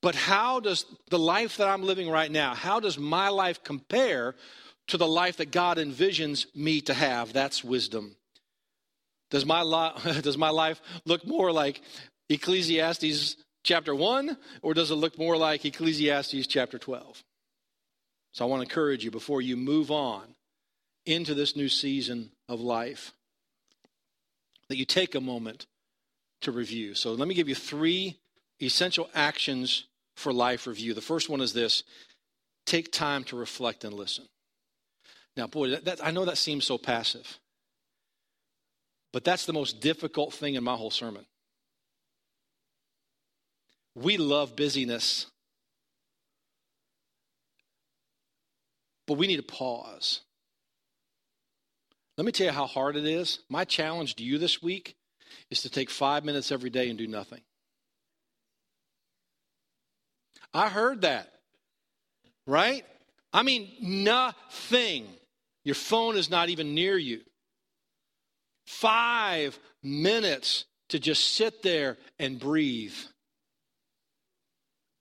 But 0.00 0.14
how 0.14 0.60
does 0.60 0.84
the 1.10 1.18
life 1.18 1.56
that 1.56 1.68
I'm 1.68 1.82
living 1.82 2.08
right 2.08 2.30
now, 2.30 2.54
how 2.54 2.80
does 2.80 2.98
my 2.98 3.28
life 3.28 3.64
compare 3.64 4.34
to 4.88 4.96
the 4.96 5.06
life 5.06 5.38
that 5.38 5.50
God 5.50 5.76
envisions 5.76 6.46
me 6.54 6.80
to 6.82 6.94
have? 6.94 7.32
That's 7.32 7.64
wisdom. 7.64 8.16
Does 9.30 9.44
my, 9.44 9.62
li- 9.62 10.20
does 10.22 10.38
my 10.38 10.50
life 10.50 10.80
look 11.04 11.26
more 11.26 11.52
like 11.52 11.82
Ecclesiastes 12.28 13.36
chapter 13.64 13.94
1, 13.94 14.36
or 14.62 14.72
does 14.72 14.90
it 14.90 14.94
look 14.94 15.18
more 15.18 15.36
like 15.36 15.64
Ecclesiastes 15.64 16.46
chapter 16.46 16.78
12? 16.78 17.22
So 18.32 18.44
I 18.44 18.48
want 18.48 18.60
to 18.60 18.68
encourage 18.68 19.04
you 19.04 19.10
before 19.10 19.42
you 19.42 19.56
move 19.56 19.90
on 19.90 20.22
into 21.06 21.34
this 21.34 21.56
new 21.56 21.68
season 21.68 22.30
of 22.48 22.60
life 22.60 23.12
that 24.68 24.76
you 24.76 24.84
take 24.84 25.14
a 25.14 25.20
moment 25.20 25.66
to 26.42 26.52
review. 26.52 26.94
So 26.94 27.12
let 27.12 27.28
me 27.28 27.34
give 27.34 27.48
you 27.48 27.54
three 27.54 28.18
essential 28.60 29.08
actions 29.14 29.84
for 30.16 30.32
life 30.32 30.66
review. 30.66 30.94
The 30.94 31.00
first 31.00 31.28
one 31.28 31.40
is 31.40 31.52
this 31.52 31.82
take 32.66 32.92
time 32.92 33.24
to 33.24 33.36
reflect 33.36 33.84
and 33.84 33.94
listen. 33.94 34.26
Now, 35.36 35.46
boy, 35.46 35.70
that, 35.70 35.84
that, 35.84 36.04
I 36.04 36.10
know 36.10 36.24
that 36.24 36.36
seems 36.36 36.66
so 36.66 36.76
passive, 36.76 37.38
but 39.12 39.24
that's 39.24 39.46
the 39.46 39.52
most 39.52 39.80
difficult 39.80 40.34
thing 40.34 40.54
in 40.54 40.64
my 40.64 40.74
whole 40.74 40.90
sermon. 40.90 41.24
We 43.94 44.16
love 44.16 44.54
busyness. 44.54 45.26
But 49.06 49.14
we 49.14 49.26
need 49.26 49.36
to 49.36 49.42
pause. 49.42 50.20
Let 52.18 52.24
me 52.24 52.32
tell 52.32 52.48
you 52.48 52.52
how 52.52 52.66
hard 52.66 52.96
it 52.96 53.06
is. 53.06 53.38
My 53.48 53.64
challenge 53.64 54.16
to 54.16 54.24
you 54.24 54.38
this 54.38 54.60
week 54.60 54.96
is 55.52 55.62
to 55.62 55.70
take 55.70 55.88
five 55.88 56.24
minutes 56.24 56.50
every 56.50 56.68
day 56.68 56.88
and 56.88 56.98
do 56.98 57.06
nothing. 57.06 57.42
I 60.52 60.68
heard 60.68 61.02
that, 61.02 61.32
right? 62.44 62.84
I 63.32 63.44
mean, 63.44 63.70
nothing. 63.80 65.06
Your 65.64 65.76
phone 65.76 66.16
is 66.16 66.28
not 66.28 66.48
even 66.48 66.74
near 66.74 66.98
you. 66.98 67.20
Five 68.66 69.56
minutes 69.84 70.64
to 70.88 70.98
just 70.98 71.34
sit 71.34 71.62
there 71.62 71.98
and 72.18 72.40
breathe 72.40 72.96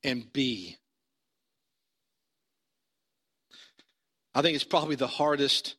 and 0.04 0.32
be. 0.32 0.78
I 4.36 4.44
think 4.44 4.54
it's 4.54 4.64
probably 4.64 4.96
the 4.96 5.08
hardest 5.08 5.76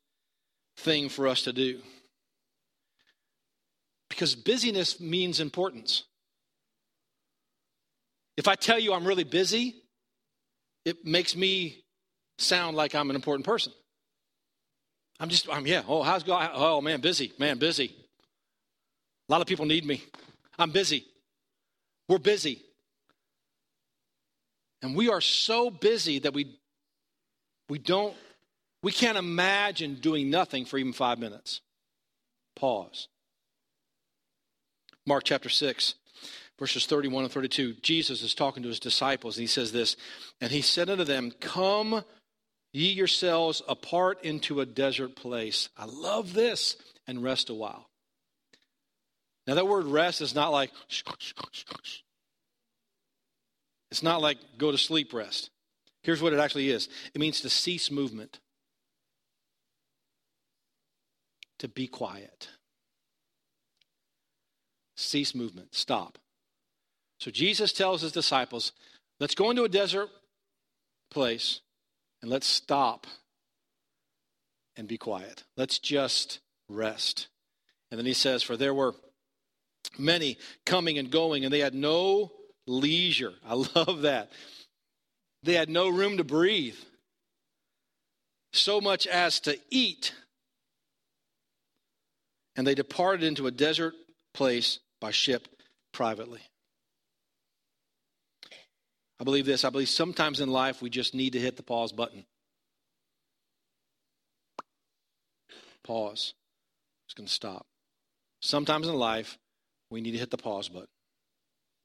thing 0.78 1.08
for 1.08 1.28
us 1.28 1.42
to 1.42 1.52
do. 1.52 1.80
Because 4.08 4.34
busyness 4.34 5.00
means 5.00 5.40
importance. 5.40 6.04
If 8.36 8.48
I 8.48 8.54
tell 8.54 8.78
you 8.78 8.92
I'm 8.92 9.06
really 9.06 9.24
busy, 9.24 9.76
it 10.84 11.04
makes 11.04 11.36
me 11.36 11.84
sound 12.38 12.76
like 12.76 12.94
I'm 12.94 13.10
an 13.10 13.16
important 13.16 13.44
person. 13.44 13.72
I'm 15.20 15.28
just, 15.28 15.48
I'm, 15.52 15.66
yeah, 15.66 15.82
oh, 15.88 16.02
how's 16.02 16.22
God? 16.22 16.50
Oh, 16.54 16.80
man, 16.80 17.00
busy, 17.00 17.32
man, 17.38 17.58
busy. 17.58 17.92
A 19.28 19.32
lot 19.32 19.40
of 19.40 19.46
people 19.46 19.66
need 19.66 19.84
me. 19.84 20.02
I'm 20.58 20.70
busy. 20.70 21.04
We're 22.08 22.18
busy. 22.18 22.62
And 24.80 24.94
we 24.94 25.08
are 25.08 25.20
so 25.20 25.70
busy 25.70 26.20
that 26.20 26.32
we, 26.32 26.56
we 27.68 27.78
don't, 27.78 28.14
we 28.82 28.92
can't 28.92 29.18
imagine 29.18 29.96
doing 29.96 30.30
nothing 30.30 30.64
for 30.64 30.78
even 30.78 30.92
five 30.92 31.18
minutes. 31.18 31.60
Pause. 32.56 33.08
Mark 35.06 35.24
chapter 35.24 35.48
6, 35.48 35.94
verses 36.58 36.86
31 36.86 37.24
and 37.24 37.32
32. 37.32 37.74
Jesus 37.82 38.22
is 38.22 38.34
talking 38.34 38.62
to 38.62 38.68
his 38.68 38.80
disciples, 38.80 39.36
and 39.36 39.42
he 39.42 39.46
says 39.46 39.72
this 39.72 39.96
And 40.40 40.50
he 40.50 40.60
said 40.60 40.90
unto 40.90 41.04
them, 41.04 41.32
Come 41.40 42.04
ye 42.72 42.90
yourselves 42.90 43.62
apart 43.68 44.22
into 44.24 44.60
a 44.60 44.66
desert 44.66 45.16
place. 45.16 45.68
I 45.76 45.86
love 45.86 46.34
this, 46.34 46.76
and 47.06 47.22
rest 47.22 47.48
a 47.50 47.54
while. 47.54 47.88
Now, 49.46 49.54
that 49.54 49.66
word 49.66 49.86
rest 49.86 50.20
is 50.20 50.34
not 50.34 50.52
like, 50.52 50.70
it's 53.90 54.02
not 54.02 54.20
like 54.20 54.36
go 54.58 54.70
to 54.70 54.78
sleep 54.78 55.14
rest. 55.14 55.48
Here's 56.02 56.20
what 56.20 56.34
it 56.34 56.38
actually 56.38 56.68
is 56.70 56.88
it 57.14 57.20
means 57.20 57.40
to 57.40 57.50
cease 57.50 57.90
movement, 57.90 58.38
to 61.58 61.68
be 61.68 61.86
quiet. 61.86 62.48
Cease 64.96 65.34
movement, 65.34 65.74
stop. 65.74 66.18
So 67.20 67.30
Jesus 67.30 67.72
tells 67.72 68.02
his 68.02 68.12
disciples, 68.12 68.72
let's 69.20 69.34
go 69.34 69.50
into 69.50 69.64
a 69.64 69.68
desert 69.68 70.08
place 71.10 71.60
and 72.22 72.30
let's 72.30 72.46
stop 72.46 73.06
and 74.76 74.86
be 74.86 74.98
quiet. 74.98 75.44
Let's 75.56 75.78
just 75.78 76.40
rest. 76.68 77.28
And 77.90 77.98
then 77.98 78.06
he 78.06 78.12
says, 78.12 78.42
For 78.42 78.56
there 78.56 78.74
were 78.74 78.94
many 79.98 80.38
coming 80.64 80.98
and 80.98 81.10
going, 81.10 81.44
and 81.44 81.52
they 81.52 81.60
had 81.60 81.74
no 81.74 82.32
leisure. 82.66 83.34
I 83.46 83.54
love 83.74 84.02
that. 84.02 84.30
They 85.42 85.54
had 85.54 85.68
no 85.68 85.88
room 85.88 86.16
to 86.18 86.24
breathe, 86.24 86.76
so 88.52 88.80
much 88.80 89.06
as 89.06 89.40
to 89.40 89.58
eat. 89.70 90.12
And 92.58 92.66
they 92.66 92.74
departed 92.74 93.22
into 93.22 93.46
a 93.46 93.52
desert 93.52 93.94
place 94.34 94.80
by 95.00 95.12
ship 95.12 95.46
privately. 95.92 96.40
I 99.20 99.24
believe 99.24 99.46
this. 99.46 99.64
I 99.64 99.70
believe 99.70 99.88
sometimes 99.88 100.40
in 100.40 100.50
life 100.50 100.82
we 100.82 100.90
just 100.90 101.14
need 101.14 101.34
to 101.34 101.38
hit 101.38 101.56
the 101.56 101.62
pause 101.62 101.92
button. 101.92 102.24
Pause. 105.84 106.34
It's 107.06 107.14
going 107.14 107.28
to 107.28 107.32
stop. 107.32 107.64
Sometimes 108.42 108.88
in 108.88 108.94
life 108.94 109.38
we 109.88 110.00
need 110.00 110.12
to 110.12 110.18
hit 110.18 110.32
the 110.32 110.36
pause 110.36 110.68
button. 110.68 110.88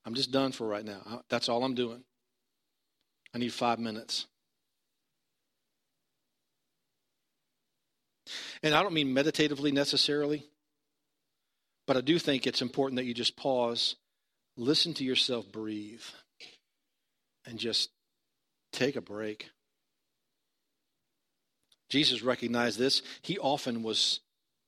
I'm 0.05 0.15
just 0.15 0.31
done 0.31 0.51
for 0.51 0.67
right 0.67 0.83
now. 0.83 1.21
That's 1.29 1.49
all 1.49 1.63
I'm 1.63 1.75
doing. 1.75 2.03
I 3.31 3.37
need 3.37 3.53
five 3.53 3.77
minutes. 3.77 4.25
And 8.63 8.73
I 8.73 8.81
don't 8.81 8.93
mean 8.93 9.13
meditatively 9.13 9.71
necessarily, 9.71 10.47
but 11.85 11.97
I 11.97 12.01
do 12.01 12.17
think 12.19 12.45
it's 12.45 12.61
important 12.61 12.97
that 12.97 13.05
you 13.05 13.13
just 13.13 13.35
pause, 13.35 13.95
listen 14.57 14.93
to 14.95 15.03
yourself 15.03 15.51
breathe, 15.51 16.03
and 17.45 17.59
just 17.59 17.89
take 18.71 18.95
a 18.95 19.01
break. 19.01 19.49
Jesus 21.89 22.23
recognized 22.23 22.79
this. 22.79 23.01
He 23.21 23.37
often 23.37 23.83
was 23.83 24.19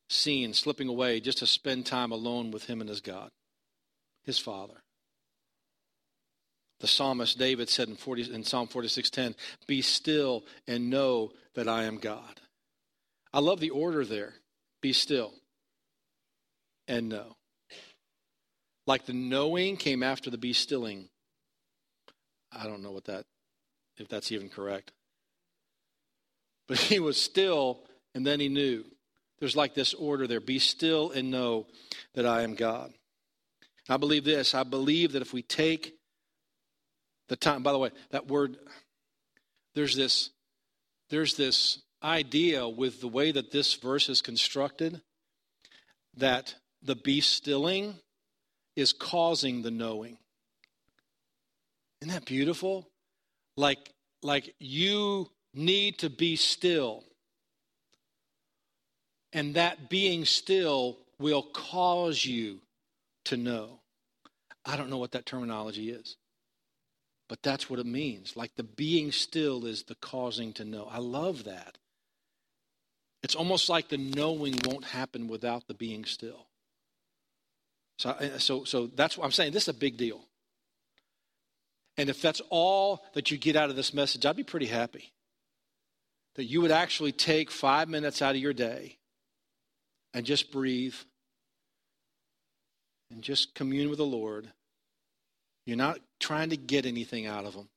seen 0.10 0.54
slipping 0.54 0.88
away 0.88 1.20
just 1.20 1.40
to 1.40 1.48
spend 1.48 1.86
time 1.86 2.12
alone 2.12 2.52
with 2.52 2.66
him 2.66 2.82
and 2.82 2.90
his 2.90 3.02
God, 3.02 3.32
his 4.24 4.38
Father. 4.38 4.84
The 6.82 6.88
psalmist 6.88 7.40
David 7.40 7.70
said 7.70 7.88
in, 7.88 7.96
40, 7.96 8.34
in 8.34 8.44
Psalm 8.44 8.68
46:10, 8.68 9.36
"Be 9.66 9.82
still 9.82 10.46
and 10.68 10.90
know 10.90 11.32
that 11.54 11.68
I 11.68 11.86
am 11.86 11.98
God." 11.98 12.42
I 13.34 13.40
love 13.40 13.60
the 13.60 13.70
order 13.70 14.06
there. 14.06 14.36
Be 14.82 14.94
still 14.94 15.34
and 16.88 17.10
know. 17.10 17.36
Like 18.88 19.06
the 19.06 19.14
knowing 19.14 19.78
came 19.78 20.04
after 20.04 20.30
the 20.30 20.38
be 20.38 20.54
stilling. 20.54 21.10
I 22.52 22.66
don't 22.66 22.84
know 22.84 22.92
what 22.92 23.06
that 23.06 23.26
if 23.98 24.08
that's 24.08 24.32
even 24.32 24.50
correct. 24.50 24.92
But 26.68 26.78
he 26.78 27.00
was 27.00 27.20
still 27.22 27.82
and 28.14 28.26
then 28.26 28.40
he 28.40 28.50
knew. 28.50 28.86
There's 29.40 29.56
like 29.56 29.74
this 29.74 29.94
order 29.94 30.28
there 30.28 30.40
be 30.40 30.60
still 30.60 31.12
and 31.12 31.30
know 31.30 31.68
that 32.14 32.26
I 32.26 32.44
am 32.44 32.56
God. 32.56 32.94
I 33.90 33.98
believe 33.98 34.24
this. 34.24 34.56
I 34.56 34.64
believe 34.64 35.12
that 35.12 35.22
if 35.22 35.34
we 35.34 35.42
take 35.42 35.96
the 37.28 37.36
time, 37.36 37.62
by 37.62 37.72
the 37.72 37.78
way, 37.78 37.92
that 38.12 38.28
word, 38.28 38.58
there's 39.74 39.96
this, 39.96 40.30
there's 41.10 41.36
this 41.36 41.82
idea 42.02 42.68
with 42.68 43.02
the 43.02 43.08
way 43.08 43.32
that 43.32 43.52
this 43.52 43.74
verse 43.76 44.10
is 44.10 44.22
constructed 44.22 45.02
that 46.16 46.56
the 46.86 46.96
be 46.96 47.22
stilling 47.22 47.96
is 48.76 48.94
causing 48.94 49.62
the 49.62 49.72
knowing. 49.72 50.18
Isn't 52.02 52.14
that 52.14 52.26
beautiful? 52.26 52.88
Like, 53.58 53.94
like 54.22 54.54
you 54.60 55.30
need 55.54 56.00
to 56.00 56.10
be 56.10 56.36
still 56.36 57.04
and 59.36 59.54
that 59.56 59.90
being 59.90 60.24
still 60.24 60.98
will 61.20 61.44
cause 61.44 62.24
you 62.24 62.62
to 63.26 63.36
know. 63.36 63.82
I 64.66 64.78
don't 64.78 64.90
know 64.90 64.98
what 64.98 65.12
that 65.12 65.26
terminology 65.26 65.90
is, 65.90 66.16
but 67.28 67.44
that's 67.44 67.70
what 67.70 67.80
it 67.80 67.86
means. 67.86 68.38
Like 68.38 68.56
the 68.56 68.64
being 68.64 69.12
still 69.12 69.66
is 69.66 69.84
the 69.84 69.96
causing 69.96 70.54
to 70.54 70.64
know. 70.64 70.88
I 70.90 71.00
love 71.00 71.44
that. 71.44 71.78
It's 73.24 73.36
almost 73.36 73.68
like 73.68 73.90
the 73.90 73.98
knowing 73.98 74.56
won't 74.64 74.86
happen 74.86 75.28
without 75.28 75.68
the 75.68 75.74
being 75.74 76.06
still. 76.06 76.48
So, 77.98 78.16
so, 78.38 78.64
so 78.64 78.88
that's 78.88 79.18
what 79.18 79.26
I'm 79.26 79.32
saying. 79.32 79.54
This 79.54 79.64
is 79.64 79.70
a 79.70 79.74
big 79.74 79.98
deal. 79.98 80.22
And 81.98 82.10
if 82.10 82.22
that's 82.22 82.42
all 82.50 83.06
that 83.14 83.32
you 83.32 83.38
get 83.38 83.56
out 83.56 83.70
of 83.70 83.76
this 83.76 83.94
message, 83.94 84.26
I'd 84.26 84.36
be 84.36 84.44
pretty 84.44 84.66
happy. 84.66 85.14
That 86.36 86.44
you 86.44 86.62
would 86.62 86.72
actually 86.72 87.14
take 87.14 87.50
five 87.50 87.88
minutes 87.88 88.22
out 88.22 88.36
of 88.36 88.42
your 88.42 88.54
day 88.54 88.98
and 90.14 90.26
just 90.26 90.52
breathe 90.52 90.96
and 93.10 93.22
just 93.22 93.56
commune 93.56 93.90
with 93.90 94.00
the 94.00 94.06
Lord. 94.06 94.52
You're 95.66 95.78
not 95.78 96.00
trying 96.20 96.50
to 96.50 96.58
get 96.58 96.86
anything 96.86 97.26
out 97.26 97.46
of 97.46 97.54
Him. 97.54 97.70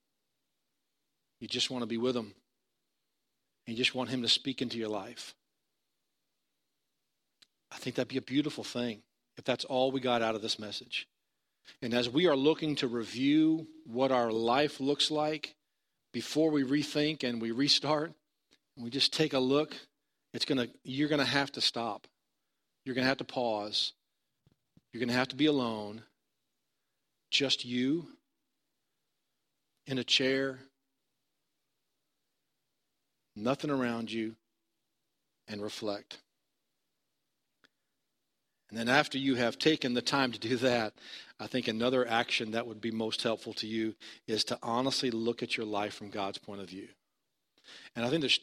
You 1.40 1.46
just 1.46 1.70
want 1.70 1.82
to 1.82 1.86
be 1.86 1.96
with 1.96 2.16
Him. 2.16 2.34
And 3.66 3.76
you 3.76 3.84
just 3.84 3.94
want 3.94 4.10
Him 4.10 4.22
to 4.22 4.28
speak 4.28 4.60
into 4.60 4.78
your 4.78 4.88
life. 4.88 5.34
I 7.70 7.76
think 7.76 7.94
that'd 7.94 8.08
be 8.08 8.16
a 8.16 8.22
beautiful 8.22 8.64
thing 8.64 9.02
if 9.38 9.44
that's 9.44 9.64
all 9.64 9.90
we 9.90 10.00
got 10.00 10.20
out 10.20 10.34
of 10.34 10.42
this 10.42 10.58
message. 10.58 11.08
And 11.80 11.94
as 11.94 12.10
we 12.10 12.26
are 12.26 12.36
looking 12.36 12.74
to 12.76 12.88
review 12.88 13.68
what 13.86 14.10
our 14.10 14.32
life 14.32 14.80
looks 14.80 15.10
like 15.10 15.54
before 16.12 16.50
we 16.50 16.64
rethink 16.64 17.22
and 17.22 17.40
we 17.40 17.52
restart, 17.52 18.12
and 18.76 18.84
we 18.84 18.90
just 18.90 19.12
take 19.12 19.32
a 19.32 19.38
look, 19.38 19.74
it's 20.34 20.44
gonna 20.44 20.66
you're 20.82 21.08
gonna 21.08 21.24
have 21.24 21.52
to 21.52 21.60
stop. 21.60 22.06
You're 22.84 22.94
to 22.94 23.02
have 23.04 23.18
to 23.18 23.24
pause. 23.24 23.92
You're 24.92 25.04
to 25.04 25.12
have 25.12 25.28
to 25.28 25.36
be 25.36 25.46
alone. 25.46 26.02
Just 27.30 27.64
you 27.64 28.06
in 29.86 29.98
a 29.98 30.04
chair, 30.04 30.58
nothing 33.36 33.70
around 33.70 34.10
you, 34.10 34.36
and 35.46 35.62
reflect. 35.62 36.18
And 38.70 38.78
then, 38.78 38.88
after 38.88 39.16
you 39.16 39.36
have 39.36 39.58
taken 39.58 39.94
the 39.94 40.02
time 40.02 40.30
to 40.32 40.38
do 40.38 40.56
that, 40.56 40.92
I 41.40 41.46
think 41.46 41.68
another 41.68 42.06
action 42.06 42.50
that 42.50 42.66
would 42.66 42.80
be 42.80 42.90
most 42.90 43.22
helpful 43.22 43.54
to 43.54 43.66
you 43.66 43.94
is 44.26 44.44
to 44.44 44.58
honestly 44.62 45.10
look 45.10 45.42
at 45.42 45.56
your 45.56 45.66
life 45.66 45.94
from 45.94 46.10
God's 46.10 46.38
point 46.38 46.60
of 46.60 46.68
view. 46.68 46.88
And 47.96 48.04
I 48.04 48.10
think 48.10 48.22
this, 48.22 48.40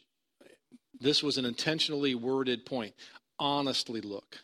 this 1.00 1.22
was 1.22 1.38
an 1.38 1.46
intentionally 1.46 2.16
worded 2.16 2.66
point 2.66 2.96
honestly 3.38 4.02
look 4.02 4.40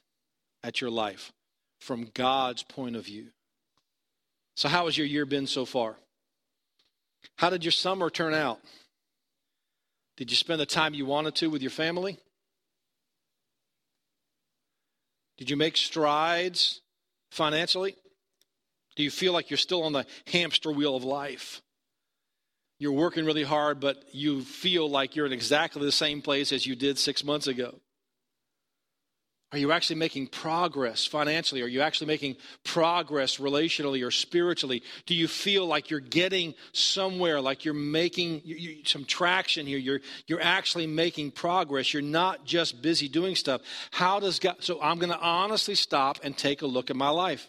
at 0.64 0.82
your 0.82 0.90
life 0.90 1.32
from 1.80 2.10
God's 2.14 2.64
point 2.64 2.96
of 2.96 3.06
view. 3.06 3.28
So, 4.56 4.70
how 4.70 4.86
has 4.86 4.98
your 4.98 5.08
year 5.08 5.26
been 5.26 5.48
so 5.48 5.66
far? 5.66 5.98
How 7.38 7.50
did 7.50 7.64
your 7.64 7.72
summer 7.72 8.10
turn 8.10 8.34
out? 8.34 8.60
Did 10.18 10.30
you 10.30 10.38
spend 10.38 10.60
the 10.60 10.66
time 10.66 10.94
you 10.94 11.06
wanted 11.06 11.36
to 11.36 11.50
with 11.50 11.62
your 11.62 11.72
family? 11.72 12.20
Did 15.42 15.50
you 15.50 15.58
make 15.58 15.76
strides 15.76 16.82
financially? 17.32 17.96
Do 18.96 19.02
you 19.02 19.10
feel 19.10 19.34
like 19.34 19.50
you're 19.50 19.58
still 19.58 19.82
on 19.82 19.92
the 19.92 20.06
hamster 20.28 20.72
wheel 20.72 20.96
of 20.96 21.04
life? 21.04 21.64
You're 22.78 22.92
working 22.92 23.26
really 23.26 23.42
hard, 23.42 23.80
but 23.80 24.06
you 24.14 24.42
feel 24.44 24.88
like 24.88 25.16
you're 25.16 25.26
in 25.26 25.34
exactly 25.34 25.84
the 25.84 25.92
same 25.92 26.22
place 26.22 26.52
as 26.52 26.68
you 26.68 26.76
did 26.76 27.00
six 27.00 27.24
months 27.24 27.48
ago. 27.48 27.80
Are 29.54 29.58
you 29.58 29.74
actually 29.74 29.98
making 29.98 30.28
progress 30.28 31.06
financially? 31.06 31.62
Are 31.62 31.68
you 31.68 31.82
actually 31.82 32.08
making 32.08 32.38
progress 32.64 33.36
relationally 33.36 34.06
or 34.06 34.10
spiritually? 34.10 34.82
Do 35.06 35.14
you 35.14 35.28
feel 35.28 35.66
like 35.66 35.90
you're 35.90 36.00
getting 36.00 36.54
somewhere, 36.72 37.42
like 37.42 37.66
you're 37.66 37.74
making 37.74 38.44
you, 38.46 38.56
you, 38.56 38.86
some 38.86 39.04
traction 39.04 39.66
here? 39.66 39.78
You're, 39.78 40.00
you're 40.26 40.42
actually 40.42 40.88
making 40.88 41.32
progress. 41.32 41.92
You're 41.92 42.02
not 42.02 42.46
just 42.46 42.82
busy 42.82 43.10
doing 43.10 43.36
stuff. 43.36 43.60
How 43.92 44.22
does 44.22 44.40
God? 44.40 44.56
So 44.60 44.82
I'm 44.82 45.00
going 45.00 45.12
to 45.12 45.20
honestly 45.20 45.76
stop 45.76 46.20
and 46.24 46.38
take 46.38 46.62
a 46.62 46.68
look 46.68 46.90
at 46.90 46.96
my 46.96 47.10
life. 47.10 47.46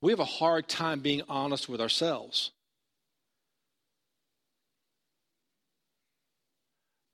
We 0.00 0.12
have 0.12 0.20
a 0.20 0.24
hard 0.24 0.68
time 0.68 1.00
being 1.00 1.22
honest 1.28 1.68
with 1.68 1.80
ourselves. 1.80 2.52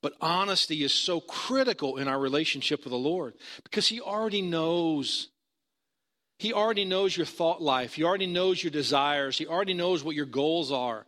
But 0.07 0.14
honesty 0.21 0.85
is 0.85 0.92
so 0.92 1.19
critical 1.19 1.97
in 1.97 2.07
our 2.07 2.21
relationship 2.21 2.85
with 2.85 2.92
the 2.92 2.97
Lord 2.97 3.35
because 3.64 3.88
He 3.88 4.01
already 4.01 4.40
knows. 4.40 5.31
He 6.38 6.53
already 6.53 6.85
knows 6.85 7.16
your 7.16 7.27
thought 7.27 7.61
life. 7.61 7.95
He 7.95 8.05
already 8.05 8.29
knows 8.29 8.62
your 8.62 8.71
desires. 8.71 9.37
He 9.37 9.49
already 9.49 9.75
knows 9.75 10.05
what 10.05 10.14
your 10.14 10.27
goals 10.27 10.71
are. 10.71 11.07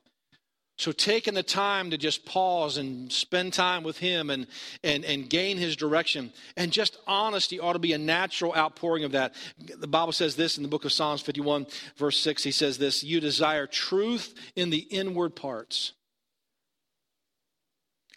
So 0.79 0.91
taking 0.91 1.35
the 1.35 1.45
time 1.45 1.91
to 1.91 1.97
just 1.97 2.27
pause 2.27 2.77
and 2.77 3.13
spend 3.13 3.53
time 3.53 3.85
with 3.85 3.99
him 3.99 4.31
and, 4.31 4.49
and, 4.83 5.05
and 5.05 5.31
gain 5.31 5.59
his 5.59 5.77
direction 5.77 6.33
and 6.57 6.73
just 6.73 6.99
honesty 7.07 7.61
ought 7.61 7.75
to 7.75 7.79
be 7.79 7.93
a 7.93 7.99
natural 7.99 8.53
outpouring 8.53 9.05
of 9.05 9.13
that. 9.13 9.33
The 9.77 9.87
Bible 9.87 10.13
says 10.13 10.35
this 10.35 10.57
in 10.57 10.65
the 10.65 10.69
book 10.69 10.85
of 10.85 10.93
Psalms 10.93 11.21
51, 11.21 11.69
verse 11.97 12.19
6. 12.19 12.43
He 12.43 12.51
says 12.51 12.79
this 12.79 13.05
You 13.05 13.21
desire 13.21 13.69
truth 13.69 14.35
in 14.57 14.71
the 14.71 14.89
inward 14.91 15.37
parts. 15.37 15.93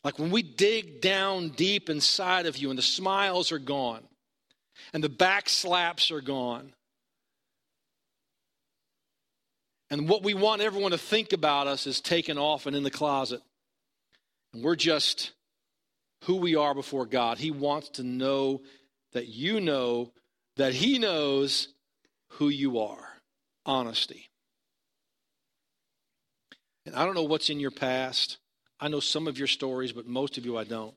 Like 0.03 0.17
when 0.17 0.31
we 0.31 0.41
dig 0.41 1.01
down 1.01 1.49
deep 1.49 1.89
inside 1.89 2.45
of 2.45 2.57
you 2.57 2.69
and 2.69 2.77
the 2.77 2.83
smiles 2.83 3.51
are 3.51 3.59
gone 3.59 4.03
and 4.93 5.03
the 5.03 5.09
back 5.09 5.47
slaps 5.47 6.11
are 6.11 6.21
gone. 6.21 6.73
And 9.89 10.07
what 10.07 10.23
we 10.23 10.33
want 10.33 10.61
everyone 10.61 10.91
to 10.91 10.97
think 10.97 11.33
about 11.33 11.67
us 11.67 11.85
is 11.85 11.99
taken 11.99 12.37
off 12.37 12.65
and 12.65 12.75
in 12.75 12.83
the 12.83 12.89
closet. 12.89 13.41
And 14.53 14.63
we're 14.63 14.75
just 14.75 15.31
who 16.23 16.37
we 16.37 16.55
are 16.55 16.73
before 16.73 17.05
God. 17.05 17.37
He 17.37 17.51
wants 17.51 17.89
to 17.89 18.03
know 18.03 18.61
that 19.13 19.27
you 19.27 19.59
know 19.59 20.13
that 20.55 20.73
He 20.73 20.97
knows 20.97 21.67
who 22.31 22.49
you 22.49 22.79
are. 22.79 23.07
Honesty. 23.65 24.29
And 26.85 26.95
I 26.95 27.05
don't 27.05 27.15
know 27.15 27.23
what's 27.23 27.49
in 27.49 27.59
your 27.59 27.71
past. 27.71 28.37
I 28.81 28.87
know 28.87 28.99
some 28.99 29.27
of 29.27 29.37
your 29.37 29.47
stories, 29.47 29.93
but 29.93 30.07
most 30.07 30.39
of 30.39 30.45
you 30.45 30.57
I 30.57 30.63
don't. 30.63 30.95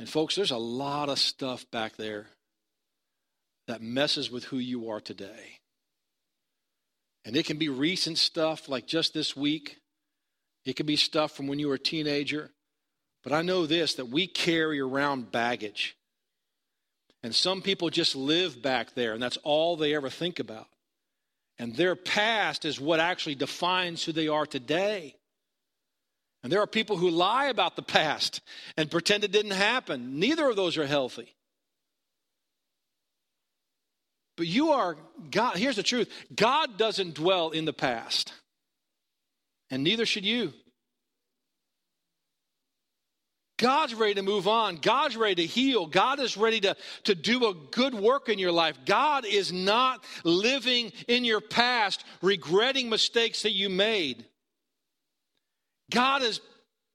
And 0.00 0.08
folks, 0.08 0.34
there's 0.34 0.50
a 0.50 0.58
lot 0.58 1.08
of 1.08 1.18
stuff 1.18 1.64
back 1.70 1.96
there 1.96 2.26
that 3.68 3.80
messes 3.80 4.30
with 4.30 4.44
who 4.44 4.58
you 4.58 4.90
are 4.90 5.00
today. 5.00 5.58
And 7.24 7.36
it 7.36 7.46
can 7.46 7.58
be 7.58 7.68
recent 7.68 8.18
stuff 8.18 8.68
like 8.68 8.86
just 8.86 9.14
this 9.14 9.36
week. 9.36 9.78
It 10.64 10.76
can 10.76 10.86
be 10.86 10.96
stuff 10.96 11.32
from 11.32 11.46
when 11.46 11.58
you 11.58 11.68
were 11.68 11.74
a 11.74 11.78
teenager. 11.78 12.50
But 13.22 13.32
I 13.32 13.42
know 13.42 13.66
this 13.66 13.94
that 13.94 14.08
we 14.08 14.26
carry 14.26 14.80
around 14.80 15.30
baggage. 15.30 15.96
And 17.22 17.34
some 17.34 17.62
people 17.62 17.90
just 17.90 18.16
live 18.16 18.62
back 18.62 18.94
there, 18.94 19.12
and 19.12 19.22
that's 19.22 19.38
all 19.38 19.76
they 19.76 19.94
ever 19.94 20.08
think 20.08 20.38
about. 20.38 20.68
And 21.58 21.74
their 21.74 21.96
past 21.96 22.64
is 22.64 22.80
what 22.80 23.00
actually 23.00 23.34
defines 23.34 24.04
who 24.04 24.12
they 24.12 24.28
are 24.28 24.46
today. 24.46 25.17
And 26.42 26.52
there 26.52 26.60
are 26.60 26.66
people 26.66 26.96
who 26.96 27.10
lie 27.10 27.46
about 27.46 27.76
the 27.76 27.82
past 27.82 28.40
and 28.76 28.90
pretend 28.90 29.24
it 29.24 29.32
didn't 29.32 29.52
happen. 29.52 30.18
Neither 30.20 30.48
of 30.48 30.56
those 30.56 30.76
are 30.76 30.86
healthy. 30.86 31.34
But 34.36 34.46
you 34.46 34.70
are 34.70 34.96
God. 35.32 35.56
Here's 35.56 35.76
the 35.76 35.82
truth 35.82 36.08
God 36.34 36.78
doesn't 36.78 37.14
dwell 37.14 37.50
in 37.50 37.64
the 37.64 37.72
past, 37.72 38.32
and 39.68 39.82
neither 39.82 40.06
should 40.06 40.24
you. 40.24 40.52
God's 43.58 43.94
ready 43.94 44.14
to 44.14 44.22
move 44.22 44.46
on. 44.46 44.76
God's 44.76 45.16
ready 45.16 45.34
to 45.34 45.46
heal. 45.46 45.86
God 45.86 46.20
is 46.20 46.36
ready 46.36 46.60
to, 46.60 46.76
to 47.04 47.16
do 47.16 47.48
a 47.48 47.54
good 47.72 47.92
work 47.92 48.28
in 48.28 48.38
your 48.38 48.52
life. 48.52 48.78
God 48.86 49.26
is 49.26 49.52
not 49.52 50.04
living 50.22 50.92
in 51.08 51.24
your 51.24 51.40
past, 51.40 52.04
regretting 52.22 52.88
mistakes 52.88 53.42
that 53.42 53.50
you 53.50 53.68
made. 53.68 54.24
God 55.90 56.22
is 56.22 56.40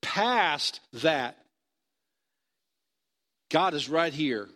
past 0.01 0.79
that. 0.93 1.37
God 3.49 3.73
is 3.73 3.89
right 3.89 4.13
here. 4.13 4.49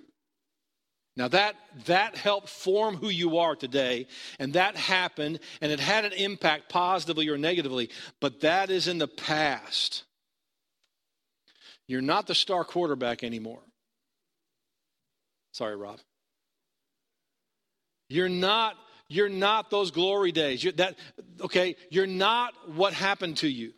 Now 1.16 1.28
that 1.30 1.56
that 1.86 2.16
helped 2.16 2.48
form 2.48 2.96
who 2.96 3.10
you 3.10 3.40
are 3.40 3.56
today 3.56 4.06
and 4.38 4.54
that 4.54 4.76
happened 4.76 5.40
and 5.62 5.72
it 5.72 5.80
had 5.80 6.06
an 6.06 6.14
impact 6.14 6.70
positively 6.70 7.28
or 7.28 7.40
negatively, 7.40 7.90
but 8.22 8.42
that 8.42 8.70
is 8.70 8.88
in 8.88 9.00
the 9.00 9.08
past. 9.08 10.04
You're 11.88 12.02
not 12.02 12.28
the 12.28 12.36
star 12.36 12.64
quarterback 12.64 13.24
anymore. 13.24 13.62
Sorry, 15.54 15.76
Rob. 15.76 16.00
You're 18.10 18.30
not 18.30 18.76
you're 19.10 19.30
not 19.30 19.72
those 19.72 19.90
glory 19.90 20.32
days. 20.32 20.64
You're 20.64 20.74
that 20.74 20.98
okay, 21.42 21.76
you're 21.90 22.06
not 22.06 22.54
what 22.76 22.94
happened 22.94 23.38
to 23.38 23.48
you. 23.48 23.74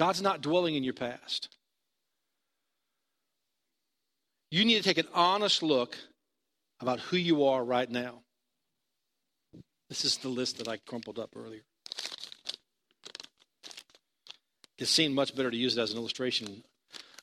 God's 0.00 0.22
not 0.22 0.40
dwelling 0.40 0.76
in 0.76 0.82
your 0.82 0.94
past. 0.94 1.50
You 4.50 4.64
need 4.64 4.76
to 4.76 4.82
take 4.82 4.96
an 4.96 5.08
honest 5.12 5.62
look 5.62 5.94
about 6.80 7.00
who 7.00 7.18
you 7.18 7.44
are 7.44 7.62
right 7.62 7.88
now. 7.90 8.22
This 9.90 10.06
is 10.06 10.16
the 10.16 10.30
list 10.30 10.56
that 10.56 10.68
I 10.68 10.78
crumpled 10.78 11.18
up 11.18 11.36
earlier. 11.36 11.60
It 14.78 14.86
seemed 14.86 15.14
much 15.14 15.36
better 15.36 15.50
to 15.50 15.56
use 15.56 15.76
it 15.76 15.80
as 15.82 15.92
an 15.92 15.98
illustration 15.98 16.64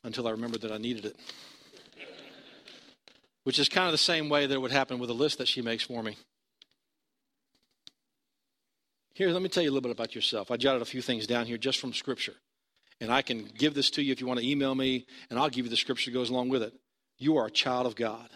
until 0.03 0.27
I 0.27 0.31
remembered 0.31 0.61
that 0.61 0.71
I 0.71 0.77
needed 0.77 1.05
it. 1.05 1.15
Which 3.43 3.57
is 3.57 3.69
kind 3.69 3.87
of 3.87 3.91
the 3.91 3.97
same 3.97 4.29
way 4.29 4.45
that 4.45 4.53
it 4.53 4.61
would 4.61 4.71
happen 4.71 4.99
with 4.99 5.09
a 5.09 5.13
list 5.13 5.39
that 5.39 5.47
she 5.47 5.63
makes 5.63 5.81
for 5.81 6.03
me. 6.03 6.15
Here, 9.15 9.31
let 9.31 9.41
me 9.41 9.49
tell 9.49 9.63
you 9.63 9.69
a 9.69 9.73
little 9.73 9.81
bit 9.81 9.97
about 9.97 10.13
yourself. 10.13 10.51
I 10.51 10.57
jotted 10.57 10.83
a 10.83 10.85
few 10.85 11.01
things 11.01 11.25
down 11.25 11.47
here 11.47 11.57
just 11.57 11.79
from 11.79 11.91
Scripture. 11.91 12.35
And 12.99 13.11
I 13.11 13.21
can 13.21 13.49
give 13.57 13.73
this 13.73 13.91
to 13.91 14.01
you 14.01 14.11
if 14.11 14.19
you 14.19 14.27
want 14.27 14.39
to 14.39 14.47
email 14.47 14.73
me, 14.73 15.05
and 15.29 15.37
I'll 15.37 15.49
give 15.49 15.65
you 15.65 15.69
the 15.69 15.77
scripture 15.77 16.09
that 16.11 16.17
goes 16.17 16.29
along 16.29 16.49
with 16.49 16.63
it. 16.63 16.73
You 17.19 17.37
are 17.37 17.47
a 17.47 17.51
child 17.51 17.85
of 17.85 17.95
God. 17.95 18.29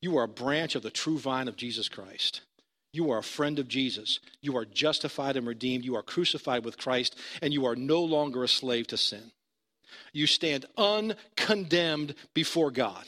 You 0.00 0.18
are 0.18 0.24
a 0.24 0.28
branch 0.28 0.74
of 0.74 0.82
the 0.82 0.90
true 0.90 1.18
vine 1.18 1.48
of 1.48 1.56
Jesus 1.56 1.88
Christ. 1.88 2.42
You 2.92 3.10
are 3.10 3.18
a 3.18 3.22
friend 3.22 3.58
of 3.58 3.68
Jesus. 3.68 4.20
You 4.40 4.56
are 4.56 4.64
justified 4.64 5.36
and 5.36 5.46
redeemed. 5.46 5.84
You 5.84 5.96
are 5.96 6.02
crucified 6.02 6.64
with 6.64 6.78
Christ, 6.78 7.16
and 7.42 7.52
you 7.52 7.66
are 7.66 7.76
no 7.76 8.02
longer 8.02 8.44
a 8.44 8.48
slave 8.48 8.86
to 8.88 8.96
sin. 8.96 9.32
You 10.12 10.26
stand 10.26 10.66
uncondemned 10.76 12.14
before 12.34 12.70
God. 12.70 13.04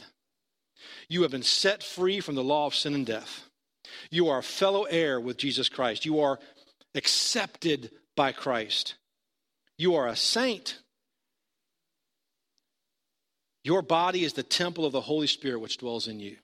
You 1.09 1.23
have 1.23 1.31
been 1.31 1.43
set 1.43 1.83
free 1.83 2.21
from 2.21 2.35
the 2.35 2.45
law 2.45 2.67
of 2.67 2.75
sin 2.75 2.95
and 2.95 3.07
death. 3.07 3.49
You 4.11 4.29
are 4.29 4.39
a 4.39 4.43
fellow 4.43 4.85
heir 4.85 5.21
with 5.21 5.37
Jesus 5.37 5.69
Christ. 5.69 6.05
You 6.05 6.21
are 6.21 6.39
accepted 6.95 7.91
by 8.17 8.33
Christ. 8.33 8.95
You 9.81 9.95
are 9.95 10.09
a 10.09 10.15
saint. 10.15 10.79
Your 13.65 13.81
body 13.81 14.25
is 14.25 14.35
the 14.35 14.43
temple 14.43 14.85
of 14.85 14.93
the 14.93 15.01
Holy 15.01 15.27
Spirit 15.27 15.61
which 15.61 15.79
dwells 15.79 16.07
in 16.07 16.21
you. 16.21 16.37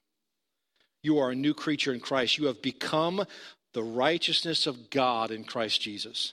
You 1.03 1.19
are 1.19 1.33
a 1.33 1.35
new 1.35 1.53
creature 1.53 1.93
in 1.93 2.01
Christ. 2.01 2.39
You 2.39 2.47
have 2.47 2.63
become 2.63 3.27
the 3.75 3.83
righteousness 3.83 4.67
of 4.67 4.89
God 4.89 5.31
in 5.31 5.45
Christ 5.45 5.83
Jesus. 5.83 6.33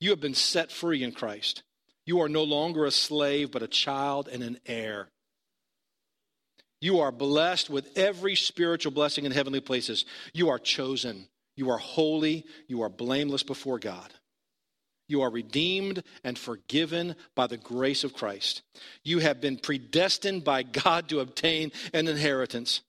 You 0.00 0.10
have 0.10 0.20
been 0.20 0.34
set 0.34 0.72
free 0.72 1.04
in 1.04 1.12
Christ. 1.12 1.62
You 2.06 2.20
are 2.22 2.28
no 2.28 2.42
longer 2.42 2.86
a 2.86 2.90
slave, 2.90 3.52
but 3.52 3.62
a 3.62 3.68
child 3.68 4.26
and 4.26 4.42
an 4.42 4.58
heir. 4.66 5.06
You 6.80 6.98
are 6.98 7.12
blessed 7.12 7.70
with 7.70 7.96
every 7.96 8.34
spiritual 8.34 8.90
blessing 8.90 9.26
in 9.26 9.30
heavenly 9.30 9.60
places. 9.60 10.04
You 10.34 10.48
are 10.48 10.58
chosen. 10.58 11.28
You 11.54 11.70
are 11.70 11.78
holy. 11.78 12.46
You 12.66 12.82
are 12.82 12.88
blameless 12.88 13.44
before 13.44 13.78
God. 13.78 14.12
You 15.08 15.22
are 15.22 15.30
redeemed 15.30 16.02
and 16.24 16.38
forgiven 16.38 17.16
by 17.34 17.46
the 17.46 17.56
grace 17.56 18.04
of 18.04 18.14
Christ. 18.14 18.62
You 19.04 19.20
have 19.20 19.40
been 19.40 19.56
predestined 19.56 20.44
by 20.44 20.62
God 20.62 21.08
to 21.08 21.20
obtain 21.20 21.72
an 21.92 22.08
inheritance. 22.08 22.80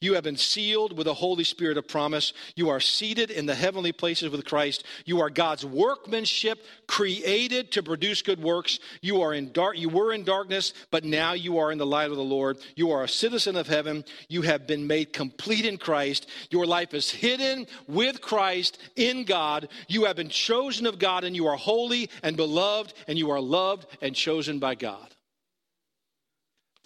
You 0.00 0.14
have 0.14 0.24
been 0.24 0.36
sealed 0.36 0.96
with 0.96 1.06
the 1.06 1.14
Holy 1.14 1.44
Spirit 1.44 1.76
of 1.76 1.88
promise. 1.88 2.32
You 2.56 2.70
are 2.70 2.80
seated 2.80 3.30
in 3.30 3.46
the 3.46 3.54
heavenly 3.54 3.92
places 3.92 4.30
with 4.30 4.44
Christ. 4.44 4.84
You 5.04 5.20
are 5.20 5.30
God's 5.30 5.64
workmanship, 5.64 6.64
created 6.86 7.72
to 7.72 7.82
produce 7.82 8.22
good 8.22 8.42
works. 8.42 8.78
You 9.02 9.22
are 9.22 9.34
in 9.34 9.52
dark 9.52 9.78
you 9.78 9.88
were 9.88 10.12
in 10.12 10.24
darkness, 10.24 10.72
but 10.90 11.04
now 11.04 11.32
you 11.32 11.58
are 11.58 11.72
in 11.72 11.78
the 11.78 11.86
light 11.86 12.10
of 12.10 12.16
the 12.16 12.22
Lord. 12.22 12.58
You 12.76 12.92
are 12.92 13.04
a 13.04 13.08
citizen 13.08 13.56
of 13.56 13.66
heaven. 13.66 14.04
You 14.28 14.42
have 14.42 14.66
been 14.66 14.86
made 14.86 15.12
complete 15.12 15.66
in 15.66 15.78
Christ. 15.78 16.28
Your 16.50 16.66
life 16.66 16.94
is 16.94 17.10
hidden 17.10 17.66
with 17.86 18.20
Christ 18.20 18.78
in 18.96 19.24
God. 19.24 19.68
You 19.88 20.04
have 20.04 20.16
been 20.16 20.28
chosen 20.28 20.86
of 20.86 20.98
God 20.98 21.24
and 21.24 21.34
you 21.34 21.46
are 21.46 21.56
holy 21.56 22.10
and 22.22 22.36
beloved 22.36 22.94
and 23.08 23.18
you 23.18 23.30
are 23.30 23.40
loved 23.40 23.86
and 24.00 24.14
chosen 24.14 24.58
by 24.58 24.74
God. 24.74 25.14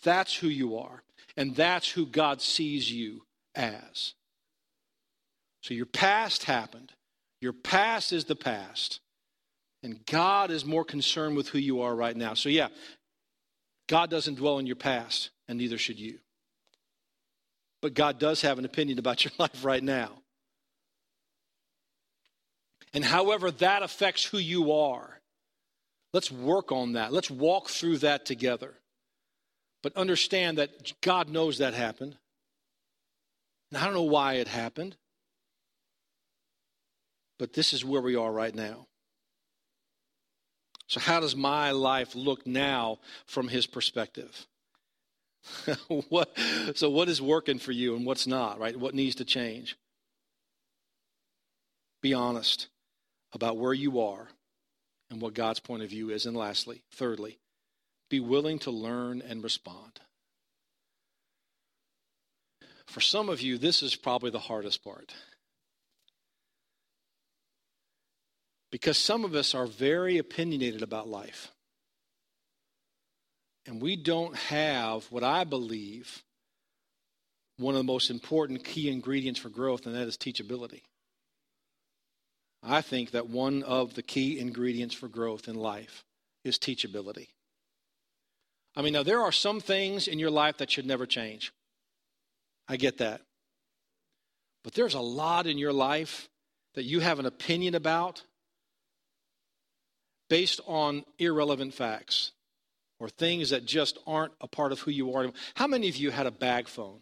That's 0.02 0.34
who 0.34 0.48
you 0.48 0.78
are. 0.78 1.02
And 1.38 1.54
that's 1.54 1.88
who 1.88 2.04
God 2.04 2.42
sees 2.42 2.90
you 2.90 3.22
as. 3.54 4.14
So 5.62 5.72
your 5.72 5.86
past 5.86 6.44
happened. 6.44 6.92
Your 7.40 7.52
past 7.52 8.12
is 8.12 8.24
the 8.24 8.34
past. 8.34 8.98
And 9.84 10.04
God 10.06 10.50
is 10.50 10.64
more 10.64 10.84
concerned 10.84 11.36
with 11.36 11.48
who 11.50 11.58
you 11.58 11.82
are 11.82 11.94
right 11.94 12.16
now. 12.16 12.34
So, 12.34 12.48
yeah, 12.48 12.68
God 13.88 14.10
doesn't 14.10 14.34
dwell 14.34 14.58
in 14.58 14.66
your 14.66 14.74
past, 14.74 15.30
and 15.46 15.58
neither 15.58 15.78
should 15.78 16.00
you. 16.00 16.18
But 17.82 17.94
God 17.94 18.18
does 18.18 18.40
have 18.42 18.58
an 18.58 18.64
opinion 18.64 18.98
about 18.98 19.24
your 19.24 19.30
life 19.38 19.64
right 19.64 19.82
now. 19.82 20.10
And 22.92 23.04
however 23.04 23.52
that 23.52 23.84
affects 23.84 24.24
who 24.24 24.38
you 24.38 24.72
are, 24.72 25.20
let's 26.12 26.32
work 26.32 26.72
on 26.72 26.94
that. 26.94 27.12
Let's 27.12 27.30
walk 27.30 27.68
through 27.68 27.98
that 27.98 28.26
together. 28.26 28.74
But 29.82 29.96
understand 29.96 30.58
that 30.58 30.92
God 31.00 31.28
knows 31.28 31.58
that 31.58 31.74
happened. 31.74 32.16
And 33.70 33.80
I 33.80 33.84
don't 33.84 33.94
know 33.94 34.02
why 34.02 34.34
it 34.34 34.48
happened. 34.48 34.96
But 37.38 37.52
this 37.52 37.72
is 37.72 37.84
where 37.84 38.02
we 38.02 38.16
are 38.16 38.32
right 38.32 38.54
now. 38.54 38.86
So, 40.88 41.00
how 41.00 41.20
does 41.20 41.36
my 41.36 41.70
life 41.70 42.14
look 42.14 42.46
now 42.46 42.98
from 43.26 43.46
his 43.46 43.66
perspective? 43.66 44.46
what, 46.08 46.36
so, 46.74 46.90
what 46.90 47.08
is 47.08 47.20
working 47.20 47.58
for 47.58 47.72
you 47.72 47.94
and 47.94 48.06
what's 48.06 48.26
not, 48.26 48.58
right? 48.58 48.74
What 48.74 48.94
needs 48.94 49.16
to 49.16 49.24
change? 49.24 49.76
Be 52.00 52.14
honest 52.14 52.68
about 53.32 53.58
where 53.58 53.74
you 53.74 54.00
are 54.00 54.28
and 55.10 55.20
what 55.20 55.34
God's 55.34 55.60
point 55.60 55.82
of 55.82 55.90
view 55.90 56.10
is. 56.10 56.26
And 56.26 56.36
lastly, 56.36 56.82
thirdly, 56.92 57.38
be 58.08 58.20
willing 58.20 58.58
to 58.60 58.70
learn 58.70 59.22
and 59.22 59.42
respond. 59.42 60.00
For 62.86 63.00
some 63.00 63.28
of 63.28 63.40
you, 63.40 63.58
this 63.58 63.82
is 63.82 63.94
probably 63.94 64.30
the 64.30 64.38
hardest 64.38 64.82
part. 64.82 65.12
Because 68.70 68.98
some 68.98 69.24
of 69.24 69.34
us 69.34 69.54
are 69.54 69.66
very 69.66 70.18
opinionated 70.18 70.82
about 70.82 71.08
life. 71.08 71.52
And 73.66 73.82
we 73.82 73.96
don't 73.96 74.34
have 74.36 75.04
what 75.10 75.22
I 75.22 75.44
believe 75.44 76.22
one 77.58 77.74
of 77.74 77.78
the 77.78 77.92
most 77.92 78.08
important 78.08 78.64
key 78.64 78.88
ingredients 78.88 79.40
for 79.40 79.48
growth, 79.48 79.84
and 79.84 79.94
that 79.94 80.06
is 80.06 80.16
teachability. 80.16 80.82
I 82.62 82.80
think 82.80 83.10
that 83.10 83.28
one 83.28 83.62
of 83.62 83.94
the 83.94 84.02
key 84.02 84.38
ingredients 84.38 84.94
for 84.94 85.08
growth 85.08 85.48
in 85.48 85.56
life 85.56 86.04
is 86.44 86.58
teachability. 86.58 87.28
I 88.78 88.82
mean, 88.82 88.92
now 88.92 89.02
there 89.02 89.22
are 89.22 89.32
some 89.32 89.58
things 89.58 90.06
in 90.06 90.20
your 90.20 90.30
life 90.30 90.58
that 90.58 90.70
should 90.70 90.86
never 90.86 91.04
change. 91.04 91.52
I 92.68 92.76
get 92.76 92.98
that. 92.98 93.22
But 94.62 94.74
there's 94.74 94.94
a 94.94 95.00
lot 95.00 95.48
in 95.48 95.58
your 95.58 95.72
life 95.72 96.28
that 96.74 96.84
you 96.84 97.00
have 97.00 97.18
an 97.18 97.26
opinion 97.26 97.74
about 97.74 98.22
based 100.30 100.60
on 100.64 101.04
irrelevant 101.18 101.74
facts 101.74 102.30
or 103.00 103.08
things 103.08 103.50
that 103.50 103.64
just 103.64 103.98
aren't 104.06 104.32
a 104.40 104.46
part 104.46 104.70
of 104.70 104.78
who 104.78 104.92
you 104.92 105.12
are. 105.12 105.32
How 105.56 105.66
many 105.66 105.88
of 105.88 105.96
you 105.96 106.12
had 106.12 106.26
a 106.26 106.30
bag 106.30 106.68
phone? 106.68 107.00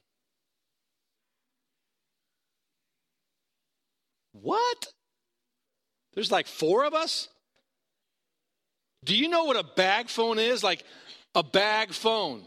What? 4.33 4.87
There's 6.15 6.33
like 6.33 6.47
four 6.47 6.87
of 6.87 6.95
us? 6.95 7.29
Do 9.05 9.15
you 9.15 9.29
know 9.29 9.45
what 9.45 9.57
a 9.57 9.63
bag 9.77 10.09
phone 10.09 10.39
is? 10.39 10.65
Like, 10.65 10.83
a 11.37 11.43
bag 11.43 11.93
phone. 11.93 12.43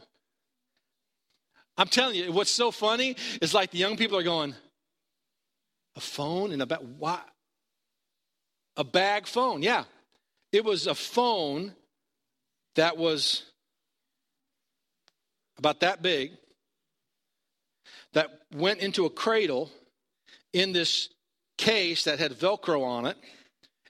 I'm 1.77 1.87
telling 1.87 2.15
you, 2.15 2.31
what's 2.33 2.51
so 2.51 2.71
funny 2.71 3.15
is 3.39 3.53
like 3.53 3.71
the 3.71 3.77
young 3.77 3.95
people 3.95 4.17
are 4.17 4.23
going, 4.23 4.53
a 5.95 6.01
phone 6.01 6.51
and 6.51 6.61
a 6.61 6.65
bag. 6.65 6.79
What? 6.97 7.25
A 8.75 8.83
bag 8.83 9.27
phone, 9.27 9.61
yeah. 9.61 9.85
It 10.51 10.65
was 10.65 10.87
a 10.87 10.95
phone 10.95 11.73
that 12.75 12.97
was 12.97 13.43
about 15.57 15.81
that 15.81 16.01
big 16.01 16.31
that 18.13 18.29
went 18.55 18.79
into 18.79 19.05
a 19.05 19.09
cradle 19.09 19.69
in 20.51 20.73
this 20.73 21.09
case 21.57 22.05
that 22.05 22.17
had 22.17 22.31
Velcro 22.31 22.83
on 22.83 23.05
it, 23.05 23.17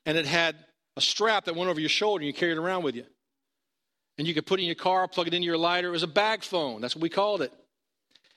and 0.05 0.17
it 0.17 0.25
had 0.25 0.57
a 0.97 1.01
strap 1.01 1.45
that 1.45 1.55
went 1.55 1.69
over 1.69 1.79
your 1.79 1.89
shoulder 1.89 2.21
and 2.21 2.27
you 2.27 2.33
carried 2.33 2.57
it 2.57 2.59
around 2.59 2.83
with 2.83 2.95
you 2.95 3.05
and 4.19 4.27
you 4.27 4.33
could 4.33 4.45
put 4.45 4.59
it 4.59 4.63
in 4.63 4.67
your 4.67 4.75
car, 4.75 5.07
plug 5.07 5.27
it 5.27 5.33
into 5.33 5.45
your 5.45 5.57
lighter. 5.57 5.87
It 5.87 5.91
was 5.91 6.03
a 6.03 6.07
bag 6.07 6.43
phone. 6.43 6.81
That's 6.81 6.93
what 6.93 7.01
we 7.01 7.07
called 7.07 7.41
it. 7.41 7.53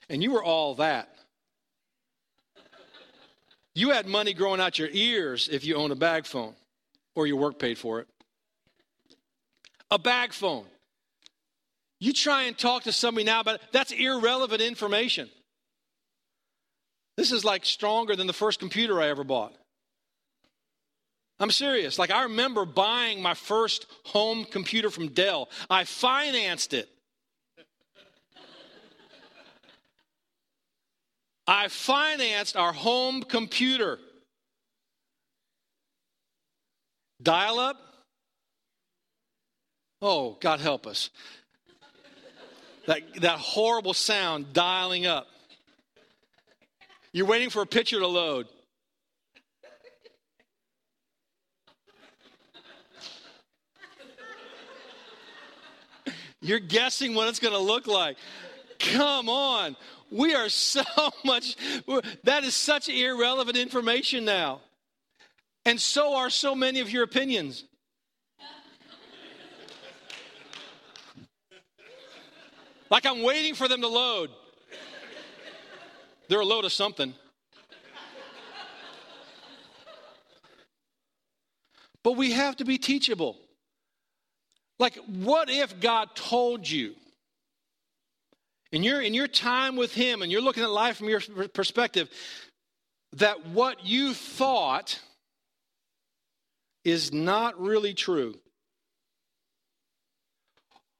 And 0.09 0.23
you 0.23 0.31
were 0.31 0.43
all 0.43 0.75
that. 0.75 1.13
You 3.75 3.89
had 3.89 4.07
money 4.07 4.33
growing 4.33 4.61
out 4.61 4.79
your 4.79 4.87
ears 4.93 5.49
if 5.51 5.65
you 5.65 5.75
owned 5.75 5.91
a 5.91 5.97
bag 5.97 6.25
phone 6.25 6.55
or 7.15 7.27
your 7.27 7.35
work 7.35 7.59
paid 7.59 7.77
for 7.77 7.99
it. 7.99 8.07
A 9.91 9.99
bag 9.99 10.31
phone. 10.31 10.65
You 11.99 12.13
try 12.13 12.43
and 12.43 12.57
talk 12.57 12.83
to 12.83 12.93
somebody 12.93 13.25
now 13.25 13.41
it, 13.41 13.61
that's 13.73 13.91
irrelevant 13.91 14.61
information. 14.61 15.29
This 17.17 17.33
is 17.33 17.43
like 17.43 17.65
stronger 17.65 18.15
than 18.15 18.27
the 18.27 18.33
first 18.33 18.59
computer 18.59 19.01
I 19.01 19.09
ever 19.09 19.25
bought. 19.25 19.53
I'm 21.39 21.51
serious. 21.51 21.99
Like, 21.99 22.11
I 22.11 22.23
remember 22.23 22.65
buying 22.65 23.21
my 23.21 23.33
first 23.33 23.87
home 24.05 24.45
computer 24.45 24.89
from 24.89 25.09
Dell, 25.09 25.49
I 25.69 25.83
financed 25.83 26.73
it. 26.73 26.89
I 31.45 31.67
financed 31.67 32.55
our 32.55 32.71
home 32.71 33.21
computer. 33.23 33.99
Dial 37.21 37.59
up? 37.59 37.77
Oh, 40.01 40.37
God 40.39 40.59
help 40.59 40.87
us. 40.87 41.09
That, 42.87 43.01
that 43.21 43.39
horrible 43.39 43.93
sound 43.93 44.51
dialing 44.53 45.05
up. 45.05 45.27
You're 47.13 47.25
waiting 47.25 47.49
for 47.49 47.61
a 47.61 47.65
picture 47.65 47.99
to 47.99 48.07
load. 48.07 48.47
You're 56.43 56.59
guessing 56.59 57.15
what 57.15 57.29
it's 57.29 57.39
going 57.39 57.53
to 57.53 57.59
look 57.59 57.87
like. 57.87 58.17
Come 58.77 59.29
on. 59.29 59.77
We 60.11 60.35
are 60.35 60.49
so 60.49 60.83
much, 61.25 61.55
that 62.23 62.43
is 62.43 62.53
such 62.53 62.89
irrelevant 62.89 63.57
information 63.57 64.25
now. 64.25 64.59
And 65.65 65.79
so 65.79 66.15
are 66.15 66.29
so 66.29 66.53
many 66.53 66.81
of 66.81 66.91
your 66.91 67.03
opinions. 67.03 67.63
Like 72.89 73.05
I'm 73.05 73.23
waiting 73.23 73.55
for 73.55 73.67
them 73.67 73.81
to 73.81 73.87
load. 73.87 74.29
They're 76.27 76.41
a 76.41 76.45
load 76.45 76.65
of 76.65 76.73
something. 76.73 77.13
But 82.03 82.17
we 82.17 82.33
have 82.33 82.57
to 82.57 82.65
be 82.65 82.77
teachable. 82.77 83.37
Like, 84.79 84.95
what 85.07 85.49
if 85.49 85.79
God 85.79 86.15
told 86.15 86.69
you 86.69 86.95
in 88.71 88.83
your, 88.83 89.01
in 89.01 89.13
your 89.13 89.27
time 89.27 89.75
with 89.75 89.93
Him 89.93 90.21
and 90.21 90.31
you're 90.31 90.41
looking 90.41 90.63
at 90.63 90.69
life 90.69 90.97
from 90.97 91.09
your 91.09 91.21
perspective 91.53 92.09
that 93.13 93.45
what 93.47 93.85
you 93.85 94.13
thought 94.13 94.99
is 96.83 97.13
not 97.13 97.59
really 97.61 97.93
true? 97.93 98.35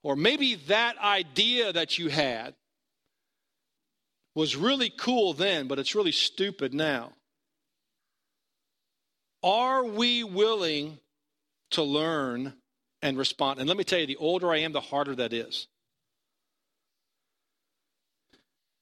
Or 0.03 0.15
maybe 0.15 0.55
that 0.67 0.97
idea 0.97 1.71
that 1.73 1.97
you 1.97 2.09
had 2.09 2.53
was 4.35 4.55
really 4.55 4.89
cool 4.89 5.33
then, 5.33 5.67
but 5.67 5.79
it's 5.79 5.95
really 5.95 6.11
stupid 6.11 6.73
now. 6.73 7.13
Are 9.41 9.83
we 9.83 10.23
willing 10.23 10.99
to 11.71 11.83
learn 11.83 12.53
and 13.03 13.19
respond. 13.19 13.59
And 13.59 13.67
let 13.69 13.77
me 13.77 13.83
tell 13.83 13.99
you, 13.99 14.07
the 14.07 14.15
older 14.15 14.51
I 14.51 14.57
am, 14.57 14.71
the 14.71 14.81
harder 14.81 15.15
that 15.15 15.33
is. 15.33 15.67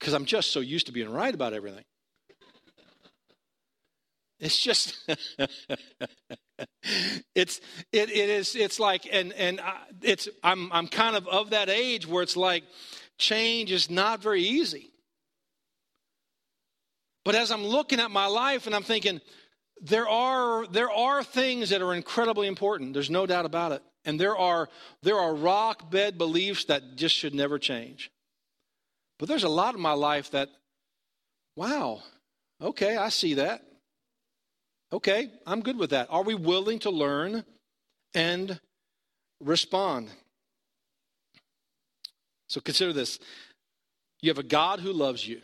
because 0.02 0.14
I'm 0.16 0.26
just 0.26 0.52
so 0.52 0.60
used 0.62 0.88
to 0.88 0.92
being 0.92 1.10
right 1.12 1.34
about 1.34 1.54
everything. 1.54 1.86
It's 4.40 4.60
just, 4.60 4.98
it's 7.36 7.62
it, 7.94 8.10
it 8.10 8.30
is 8.30 8.56
it's 8.56 8.80
like 8.80 9.08
and 9.12 9.32
and 9.34 9.62
I, 9.62 9.78
it's 10.02 10.28
I'm 10.44 10.72
I'm 10.74 10.88
kind 10.88 11.16
of 11.16 11.28
of 11.28 11.52
that 11.52 11.70
age 11.70 12.08
where 12.08 12.24
it's 12.24 12.36
like 12.36 12.64
change 13.20 13.72
is 13.72 13.92
not 13.92 14.24
very 14.24 14.42
easy. 14.42 14.90
But 17.24 17.36
as 17.36 17.52
I'm 17.52 17.64
looking 17.64 18.00
at 18.00 18.10
my 18.10 18.26
life 18.26 18.66
and 18.66 18.76
I'm 18.76 18.82
thinking, 18.82 19.22
there 19.82 20.08
are 20.08 20.67
there 20.67 20.91
are 20.91 21.24
things 21.24 21.72
that 21.72 21.82
are 21.82 21.94
incredibly 21.94 22.48
important. 22.48 22.94
There's 22.94 23.10
no 23.10 23.26
doubt 23.26 23.46
about 23.46 23.72
it. 23.72 23.82
And 24.06 24.20
there 24.20 24.38
are 24.38 24.70
there 25.02 25.17
are 25.17 25.34
rock 25.34 25.89
bed 25.91 26.17
beliefs 26.17 26.65
that 26.65 26.96
just 26.96 27.15
should 27.15 27.34
never 27.34 27.60
change. 27.60 28.12
But 29.20 29.28
there's 29.28 29.44
a 29.44 29.50
lot 29.50 29.76
of 29.76 29.80
my 29.80 29.94
life 29.94 30.32
that, 30.32 30.50
wow, 31.56 32.02
okay, 32.60 32.98
I 32.98 33.10
see 33.10 33.36
that. 33.36 33.63
Okay, 34.91 35.30
I'm 35.46 35.62
good 35.62 35.78
with 35.78 35.91
that. 35.91 36.08
Are 36.10 36.24
we 36.24 36.36
willing 36.36 36.80
to 36.80 36.89
learn 36.89 37.46
and 38.13 38.60
respond? 39.39 40.10
So 42.48 42.62
consider 42.62 42.94
this 42.94 43.20
you 44.22 44.30
have 44.30 44.39
a 44.39 44.44
God 44.44 44.80
who 44.80 44.91
loves 44.91 45.28
you, 45.28 45.41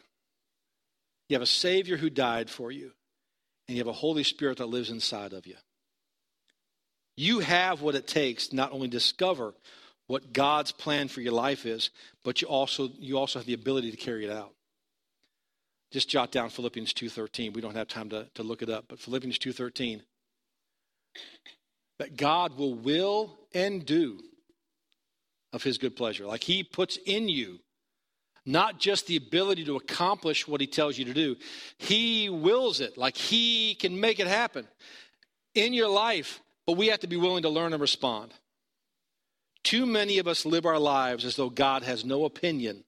you 1.30 1.36
have 1.36 1.42
a 1.42 1.48
Savior 1.48 1.98
who 1.98 2.10
died 2.10 2.50
for 2.50 2.72
you, 2.72 2.92
and 3.68 3.78
you 3.78 3.82
have 3.82 3.88
a 3.88 3.94
Holy 3.94 4.24
Spirit 4.24 4.58
that 4.58 4.68
lives 4.68 4.90
inside 4.90 5.34
of 5.34 5.46
you. 5.46 5.56
You 7.16 7.40
have 7.40 7.82
what 7.82 7.96
it 7.96 8.08
takes 8.08 8.54
not 8.54 8.72
only 8.72 8.88
discover 8.88 9.54
what 10.06 10.32
God's 10.34 10.72
plan 10.72 11.08
for 11.08 11.22
your 11.22 11.34
life 11.34 11.66
is, 11.66 11.90
but 12.24 12.42
you 12.42 12.48
also 12.48 12.90
you 13.00 13.18
also 13.18 13.40
have 13.40 13.46
the 13.46 13.54
ability 13.54 13.92
to 13.92 13.98
carry 13.98 14.26
it 14.26 14.32
out. 14.32 14.54
Just 15.92 16.10
jot 16.10 16.32
down 16.32 16.50
Philippians 16.50 16.94
2.13. 16.94 17.54
We 17.54 17.62
don't 17.62 17.76
have 17.76 17.88
time 17.88 18.10
to, 18.10 18.28
to 18.36 18.44
look 18.44 18.62
it 18.62 18.70
up, 18.70 18.86
but 18.90 19.00
Philippians 19.00 19.40
2.13. 19.40 20.02
That 22.00 22.18
God 22.18 22.58
will 22.58 22.76
will 22.76 23.38
and 23.54 23.86
do 23.86 24.20
of 25.54 25.64
his 25.64 25.78
good 25.78 25.96
pleasure. 25.96 26.26
Like 26.26 26.44
he 26.44 26.64
puts 26.64 26.98
in 27.06 27.30
you 27.30 27.60
not 28.48 28.80
just 28.80 29.08
the 29.08 29.18
ability 29.18 29.66
to 29.66 29.76
accomplish 29.76 30.48
what 30.48 30.62
he 30.62 30.68
tells 30.68 30.98
you 30.98 31.06
to 31.06 31.14
do, 31.14 31.36
he 31.78 32.30
wills 32.30 32.80
it. 32.80 32.98
Like 32.98 33.18
he 33.18 33.76
can 33.76 34.00
make 34.00 34.20
it 34.20 34.28
happen 34.28 34.68
in 35.54 35.74
your 35.74 35.90
life, 35.90 36.42
but 36.66 36.78
we 36.78 36.88
have 36.88 37.02
to 37.02 37.08
be 37.08 37.18
willing 37.18 37.44
to 37.44 37.50
learn 37.50 37.74
and 37.74 37.82
respond. 37.82 38.34
Too 39.64 39.86
many 39.86 40.18
of 40.18 40.28
us 40.28 40.46
live 40.46 40.66
our 40.66 40.80
lives 40.80 41.26
as 41.26 41.36
though 41.36 41.50
God 41.50 41.84
has 41.84 42.06
no 42.06 42.24
opinion 42.24 42.86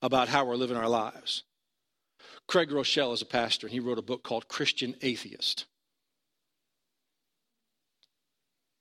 about 0.00 0.28
how 0.28 0.44
we're 0.44 0.54
living 0.54 0.76
our 0.76 0.88
lives. 0.88 1.42
Craig 2.46 2.70
Groeschel 2.70 3.12
is 3.12 3.20
a 3.20 3.26
pastor, 3.26 3.66
and 3.66 3.72
he 3.74 3.80
wrote 3.80 3.98
a 3.98 4.02
book 4.02 4.22
called 4.22 4.48
Christian 4.48 4.94
Atheist. 5.02 5.66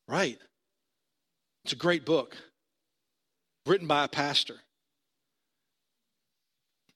Right. 0.08 0.38
It's 1.66 1.74
a 1.74 1.76
great 1.76 2.06
book 2.06 2.38
written 3.66 3.88
by 3.88 4.06
a 4.06 4.08
pastor. 4.08 4.58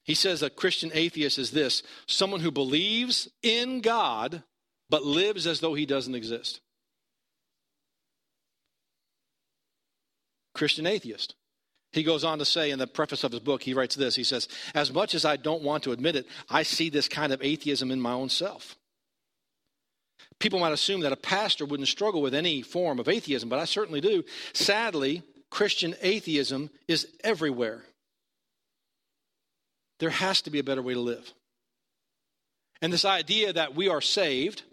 He 0.04 0.14
says 0.14 0.42
a 0.42 0.50
Christian 0.50 0.90
atheist 0.94 1.38
is 1.38 1.52
this 1.52 1.82
someone 2.06 2.40
who 2.40 2.50
believes 2.50 3.28
in 3.42 3.80
God 3.80 4.42
but 4.90 5.04
lives 5.04 5.46
as 5.46 5.60
though 5.60 5.74
he 5.74 5.86
doesn't 5.86 6.14
exist. 6.14 6.60
Christian 10.54 10.86
atheist. 10.86 11.34
He 11.92 12.02
goes 12.02 12.24
on 12.24 12.38
to 12.38 12.44
say 12.44 12.70
in 12.70 12.78
the 12.78 12.86
preface 12.86 13.22
of 13.22 13.32
his 13.32 13.40
book, 13.40 13.62
he 13.62 13.74
writes 13.74 13.94
this 13.94 14.16
He 14.16 14.24
says, 14.24 14.48
As 14.74 14.92
much 14.92 15.14
as 15.14 15.24
I 15.24 15.36
don't 15.36 15.62
want 15.62 15.84
to 15.84 15.92
admit 15.92 16.16
it, 16.16 16.26
I 16.48 16.62
see 16.62 16.90
this 16.90 17.08
kind 17.08 17.32
of 17.32 17.42
atheism 17.42 17.90
in 17.90 18.00
my 18.00 18.12
own 18.12 18.28
self. 18.28 18.76
People 20.38 20.58
might 20.58 20.72
assume 20.72 21.00
that 21.00 21.12
a 21.12 21.16
pastor 21.16 21.64
wouldn't 21.64 21.88
struggle 21.88 22.22
with 22.22 22.34
any 22.34 22.62
form 22.62 22.98
of 22.98 23.08
atheism, 23.08 23.48
but 23.48 23.58
I 23.58 23.64
certainly 23.64 24.00
do. 24.00 24.24
Sadly, 24.52 25.22
Christian 25.50 25.94
atheism 26.00 26.70
is 26.88 27.06
everywhere. 27.22 27.82
There 30.02 30.10
has 30.10 30.42
to 30.42 30.50
be 30.50 30.58
a 30.58 30.64
better 30.64 30.82
way 30.82 30.94
to 30.94 31.00
live. 31.00 31.32
And 32.80 32.92
this 32.92 33.04
idea 33.04 33.52
that 33.52 33.76
we 33.76 33.88
are 33.88 34.00
saved 34.00 34.64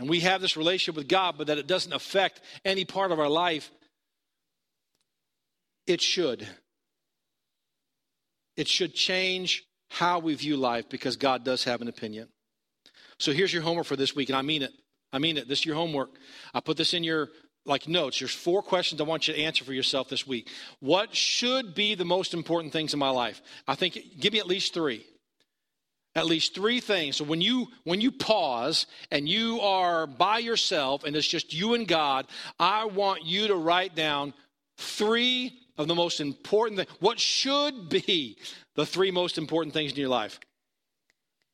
and 0.00 0.08
we 0.08 0.18
have 0.20 0.40
this 0.40 0.56
relationship 0.56 0.96
with 0.96 1.06
God, 1.06 1.36
but 1.38 1.46
that 1.46 1.56
it 1.56 1.68
doesn't 1.68 1.92
affect 1.92 2.40
any 2.64 2.84
part 2.84 3.12
of 3.12 3.20
our 3.20 3.28
life 3.28 3.70
it 5.86 6.00
should. 6.00 6.48
It 8.56 8.66
should 8.66 8.92
change 8.92 9.62
how 9.90 10.18
we 10.18 10.34
view 10.34 10.56
life 10.56 10.88
because 10.88 11.14
God 11.14 11.44
does 11.44 11.62
have 11.62 11.80
an 11.80 11.86
opinion. 11.86 12.26
So 13.20 13.30
here's 13.30 13.52
your 13.52 13.62
homework 13.62 13.86
for 13.86 13.94
this 13.94 14.16
week, 14.16 14.30
and 14.30 14.36
I 14.36 14.42
mean 14.42 14.62
it. 14.62 14.72
I 15.12 15.20
mean 15.20 15.36
it. 15.36 15.46
This 15.46 15.60
is 15.60 15.66
your 15.66 15.76
homework. 15.76 16.10
I 16.52 16.58
put 16.58 16.76
this 16.76 16.92
in 16.92 17.04
your 17.04 17.28
like 17.66 17.88
notes. 17.88 18.18
There's 18.18 18.34
four 18.34 18.62
questions 18.62 19.00
I 19.00 19.04
want 19.04 19.28
you 19.28 19.34
to 19.34 19.40
answer 19.40 19.64
for 19.64 19.72
yourself 19.72 20.08
this 20.08 20.26
week. 20.26 20.48
What 20.80 21.14
should 21.14 21.74
be 21.74 21.94
the 21.94 22.04
most 22.04 22.34
important 22.34 22.72
things 22.72 22.92
in 22.92 22.98
my 22.98 23.10
life? 23.10 23.40
I 23.66 23.74
think 23.74 23.98
give 24.20 24.32
me 24.32 24.38
at 24.38 24.46
least 24.46 24.74
three. 24.74 25.04
At 26.16 26.26
least 26.26 26.54
three 26.54 26.78
things. 26.80 27.16
So 27.16 27.24
when 27.24 27.40
you 27.40 27.68
when 27.82 28.00
you 28.00 28.12
pause 28.12 28.86
and 29.10 29.28
you 29.28 29.60
are 29.60 30.06
by 30.06 30.38
yourself 30.38 31.04
and 31.04 31.16
it's 31.16 31.26
just 31.26 31.52
you 31.52 31.74
and 31.74 31.88
God, 31.88 32.26
I 32.58 32.84
want 32.84 33.24
you 33.24 33.48
to 33.48 33.56
write 33.56 33.96
down 33.96 34.32
three 34.76 35.58
of 35.76 35.88
the 35.88 35.94
most 35.94 36.20
important 36.20 36.78
things. 36.78 36.90
What 37.00 37.18
should 37.18 37.88
be 37.88 38.38
the 38.76 38.86
three 38.86 39.10
most 39.10 39.38
important 39.38 39.74
things 39.74 39.92
in 39.92 39.98
your 39.98 40.08
life? 40.08 40.38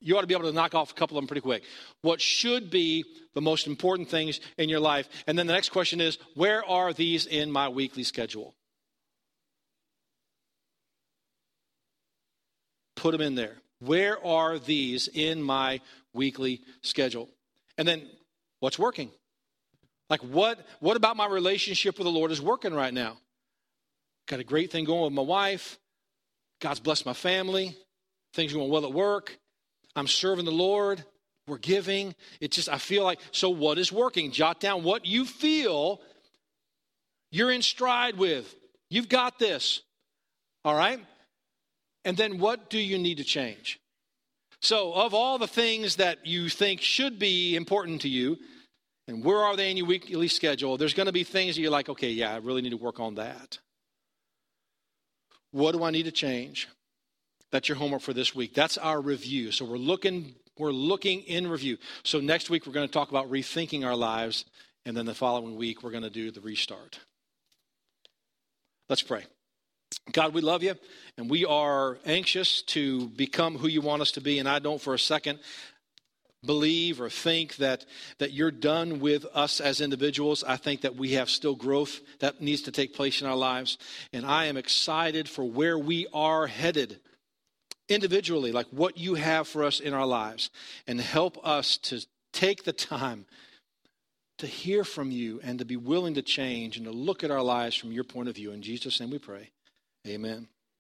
You 0.01 0.17
ought 0.17 0.23
to 0.23 0.27
be 0.27 0.35
able 0.35 0.49
to 0.49 0.53
knock 0.53 0.75
off 0.75 0.91
a 0.91 0.95
couple 0.95 1.19
of 1.19 1.23
them 1.23 1.29
pretty 1.29 1.43
quick. 1.43 1.63
What 2.01 2.21
should 2.21 2.71
be 2.71 3.05
the 3.35 3.43
most 3.43 3.67
important 3.67 4.09
things 4.09 4.41
in 4.57 4.69
your 4.69 4.81
life? 4.81 5.09
And 5.27 5.39
then 5.39 5.47
the 5.47 5.53
next 5.53 5.69
question 5.71 6.01
is 6.01 6.19
where 6.35 6.65
are 6.65 6.93
these 6.93 7.27
in 7.27 7.51
my 7.51 7.69
weekly 7.69 8.03
schedule? 8.03 8.55
Put 12.97 13.13
them 13.13 13.21
in 13.21 13.35
there. 13.35 13.57
Where 13.81 14.25
are 14.25 14.59
these 14.59 15.09
in 15.09 15.43
my 15.43 15.81
weekly 16.13 16.63
schedule? 16.83 17.29
And 17.79 17.87
then 17.87 18.07
what's 18.61 18.79
working? 18.79 19.11
Like 20.09 20.21
what 20.21 20.67
what 20.81 20.97
about 20.97 21.17
my 21.17 21.27
relationship 21.27 21.99
with 21.99 22.05
the 22.05 22.11
Lord 22.11 22.31
is 22.31 22.41
working 22.41 22.75
right 22.75 22.93
now? 22.93 23.19
Got 24.29 24.41
a 24.41 24.45
great 24.45 24.71
thing 24.71 24.85
going 24.85 25.05
with 25.05 25.13
my 25.13 25.23
wife. 25.23 25.79
God's 26.61 26.81
blessed 26.81 27.07
my 27.07 27.13
family. 27.13 27.77
Things 28.35 28.53
are 28.53 28.57
going 28.57 28.71
well 28.71 28.85
at 28.85 28.93
work. 28.93 29.39
I'm 29.97 30.07
serving 30.07 30.45
the 30.45 30.53
Lord. 30.53 31.05
We're 31.47 31.59
giving. 31.59 32.15
It 32.41 32.53
just, 32.53 32.69
I 32.69 32.79
feel 32.79 33.03
like, 33.05 33.21
so 33.33 33.51
what 33.51 33.79
is 33.79 33.91
working? 33.91 34.31
Jot 34.31 34.61
down 34.61 34.83
what 34.83 35.05
you 35.05 35.25
feel 35.25 36.01
you're 37.33 37.51
in 37.51 37.63
stride 37.63 38.17
with. 38.17 38.55
You've 38.89 39.09
got 39.09 39.39
this. 39.39 39.83
All 40.65 40.75
right? 40.75 41.01
And 42.05 42.17
then 42.17 42.39
what 42.39 42.71
do 42.71 42.79
you 42.79 42.99
need 42.99 43.19
to 43.19 43.25
change? 43.25 43.79
So, 44.63 44.93
of 44.93 45.15
all 45.15 45.39
the 45.39 45.47
things 45.47 45.97
that 45.97 46.27
you 46.27 46.49
think 46.51 46.83
should 46.83 47.19
be 47.19 47.57
important 47.57 48.03
to 48.03 48.09
you, 48.09 48.37
and 49.09 49.25
where 49.25 49.39
are 49.39 49.57
they 49.57 49.71
in 49.71 49.77
your 49.77 49.87
weekly 49.87 50.29
schedule, 50.29 50.77
there's 50.77 50.93
going 50.93 51.07
to 51.07 51.13
be 51.13 51.25
things 51.25 51.55
that 51.55 51.63
you're 51.63 51.71
like, 51.71 51.89
okay, 51.89 52.11
yeah, 52.11 52.35
I 52.35 52.37
really 52.39 52.61
need 52.61 52.71
to 52.71 52.77
work 52.77 53.01
on 53.01 53.15
that. 53.15 53.59
What 55.51 55.73
do 55.73 55.83
I 55.83 55.91
need 55.91 56.05
to 56.05 56.13
change? 56.13 56.69
That's 57.53 57.69
your 57.69 57.77
homework 57.77 58.03
for 58.03 58.13
this 58.13 58.35
week. 58.35 58.55
That's 58.55 58.79
our 58.79 59.01
review. 59.01 59.51
So 59.53 59.65
we're 59.65 59.77
looking 59.77 60.35
we're 60.59 60.73
looking 60.73 61.23
in 61.23 61.49
review. 61.49 61.79
So 62.03 62.21
next 62.21 62.51
week 62.51 62.67
we're 62.67 62.75
going 62.75 62.87
to 62.87 62.93
talk 62.93 63.09
about 63.09 63.31
rethinking 63.31 63.85
our 63.85 63.97
lives 63.97 64.45
and 64.85 64.95
then 64.97 65.07
the 65.07 65.15
following 65.15 65.57
week 65.57 65.83
we're 65.83 65.91
going 65.91 66.03
to 66.03 66.11
do 66.11 66.31
the 66.31 66.41
restart. 66.41 67.01
Let's 68.89 69.03
pray. 69.03 69.25
God, 70.13 70.35
we 70.35 70.43
love 70.43 70.63
you 70.63 70.75
and 71.17 71.31
we 71.31 71.47
are 71.47 71.99
anxious 72.05 72.63
to 72.63 73.09
become 73.09 73.57
who 73.57 73.69
you 73.69 73.81
want 73.81 74.03
us 74.03 74.13
to 74.13 74.21
be 74.21 74.39
and 74.39 74.49
I 74.49 74.59
don't 74.59 74.81
for 74.81 74.93
a 74.93 74.99
second 74.99 75.39
believe 76.45 77.01
or 77.01 77.11
think 77.11 77.57
that, 77.57 77.85
that 78.19 78.33
you're 78.33 78.51
done 78.51 79.01
with 79.01 79.27
us 79.35 79.61
as 79.61 79.81
individuals. 79.81 80.43
I 80.43 80.57
think 80.57 80.83
that 80.83 80.97
we 80.97 81.13
have 81.13 81.29
still 81.29 81.55
growth 81.55 82.01
that 82.21 82.41
needs 82.41 82.63
to 82.63 82.73
take 82.73 82.95
place 82.95 83.21
in 83.21 83.27
our 83.27 83.37
lives. 83.37 83.77
And 84.13 84.25
I 84.25 84.47
am 84.47 84.57
excited 84.57 85.29
for 85.29 85.45
where 85.45 85.79
we 85.79 86.07
are 86.15 86.47
headed 86.47 87.01
individually, 87.91 88.53
like 88.53 88.67
what 88.71 88.97
you 88.97 89.15
have 89.15 89.49
for 89.49 89.65
us 89.65 89.81
in 89.81 89.93
our 89.93 90.07
lives. 90.07 90.51
And 90.87 91.01
help 91.01 91.39
us 91.47 91.77
to 91.79 92.07
take 92.33 92.65
the 92.65 92.73
time 92.73 93.27
to 94.39 94.47
hear 94.47 94.85
from 94.85 95.11
you 95.11 95.39
and 95.43 95.59
to 95.59 95.67
be 95.67 95.77
willing 95.77 96.15
to 96.15 96.23
change 96.23 96.79
and 96.79 96.87
to 96.87 96.93
look 96.93 97.23
at 97.23 97.31
our 97.31 97.43
lives 97.43 97.77
from 97.77 97.93
your 97.93 98.05
point 98.05 98.29
of 98.29 98.37
view. 98.37 98.53
In 98.53 98.63
Jesus' 98.63 98.99
name 98.99 99.11
we 99.11 99.19
pray. 99.19 99.51
Amen. 100.07 100.49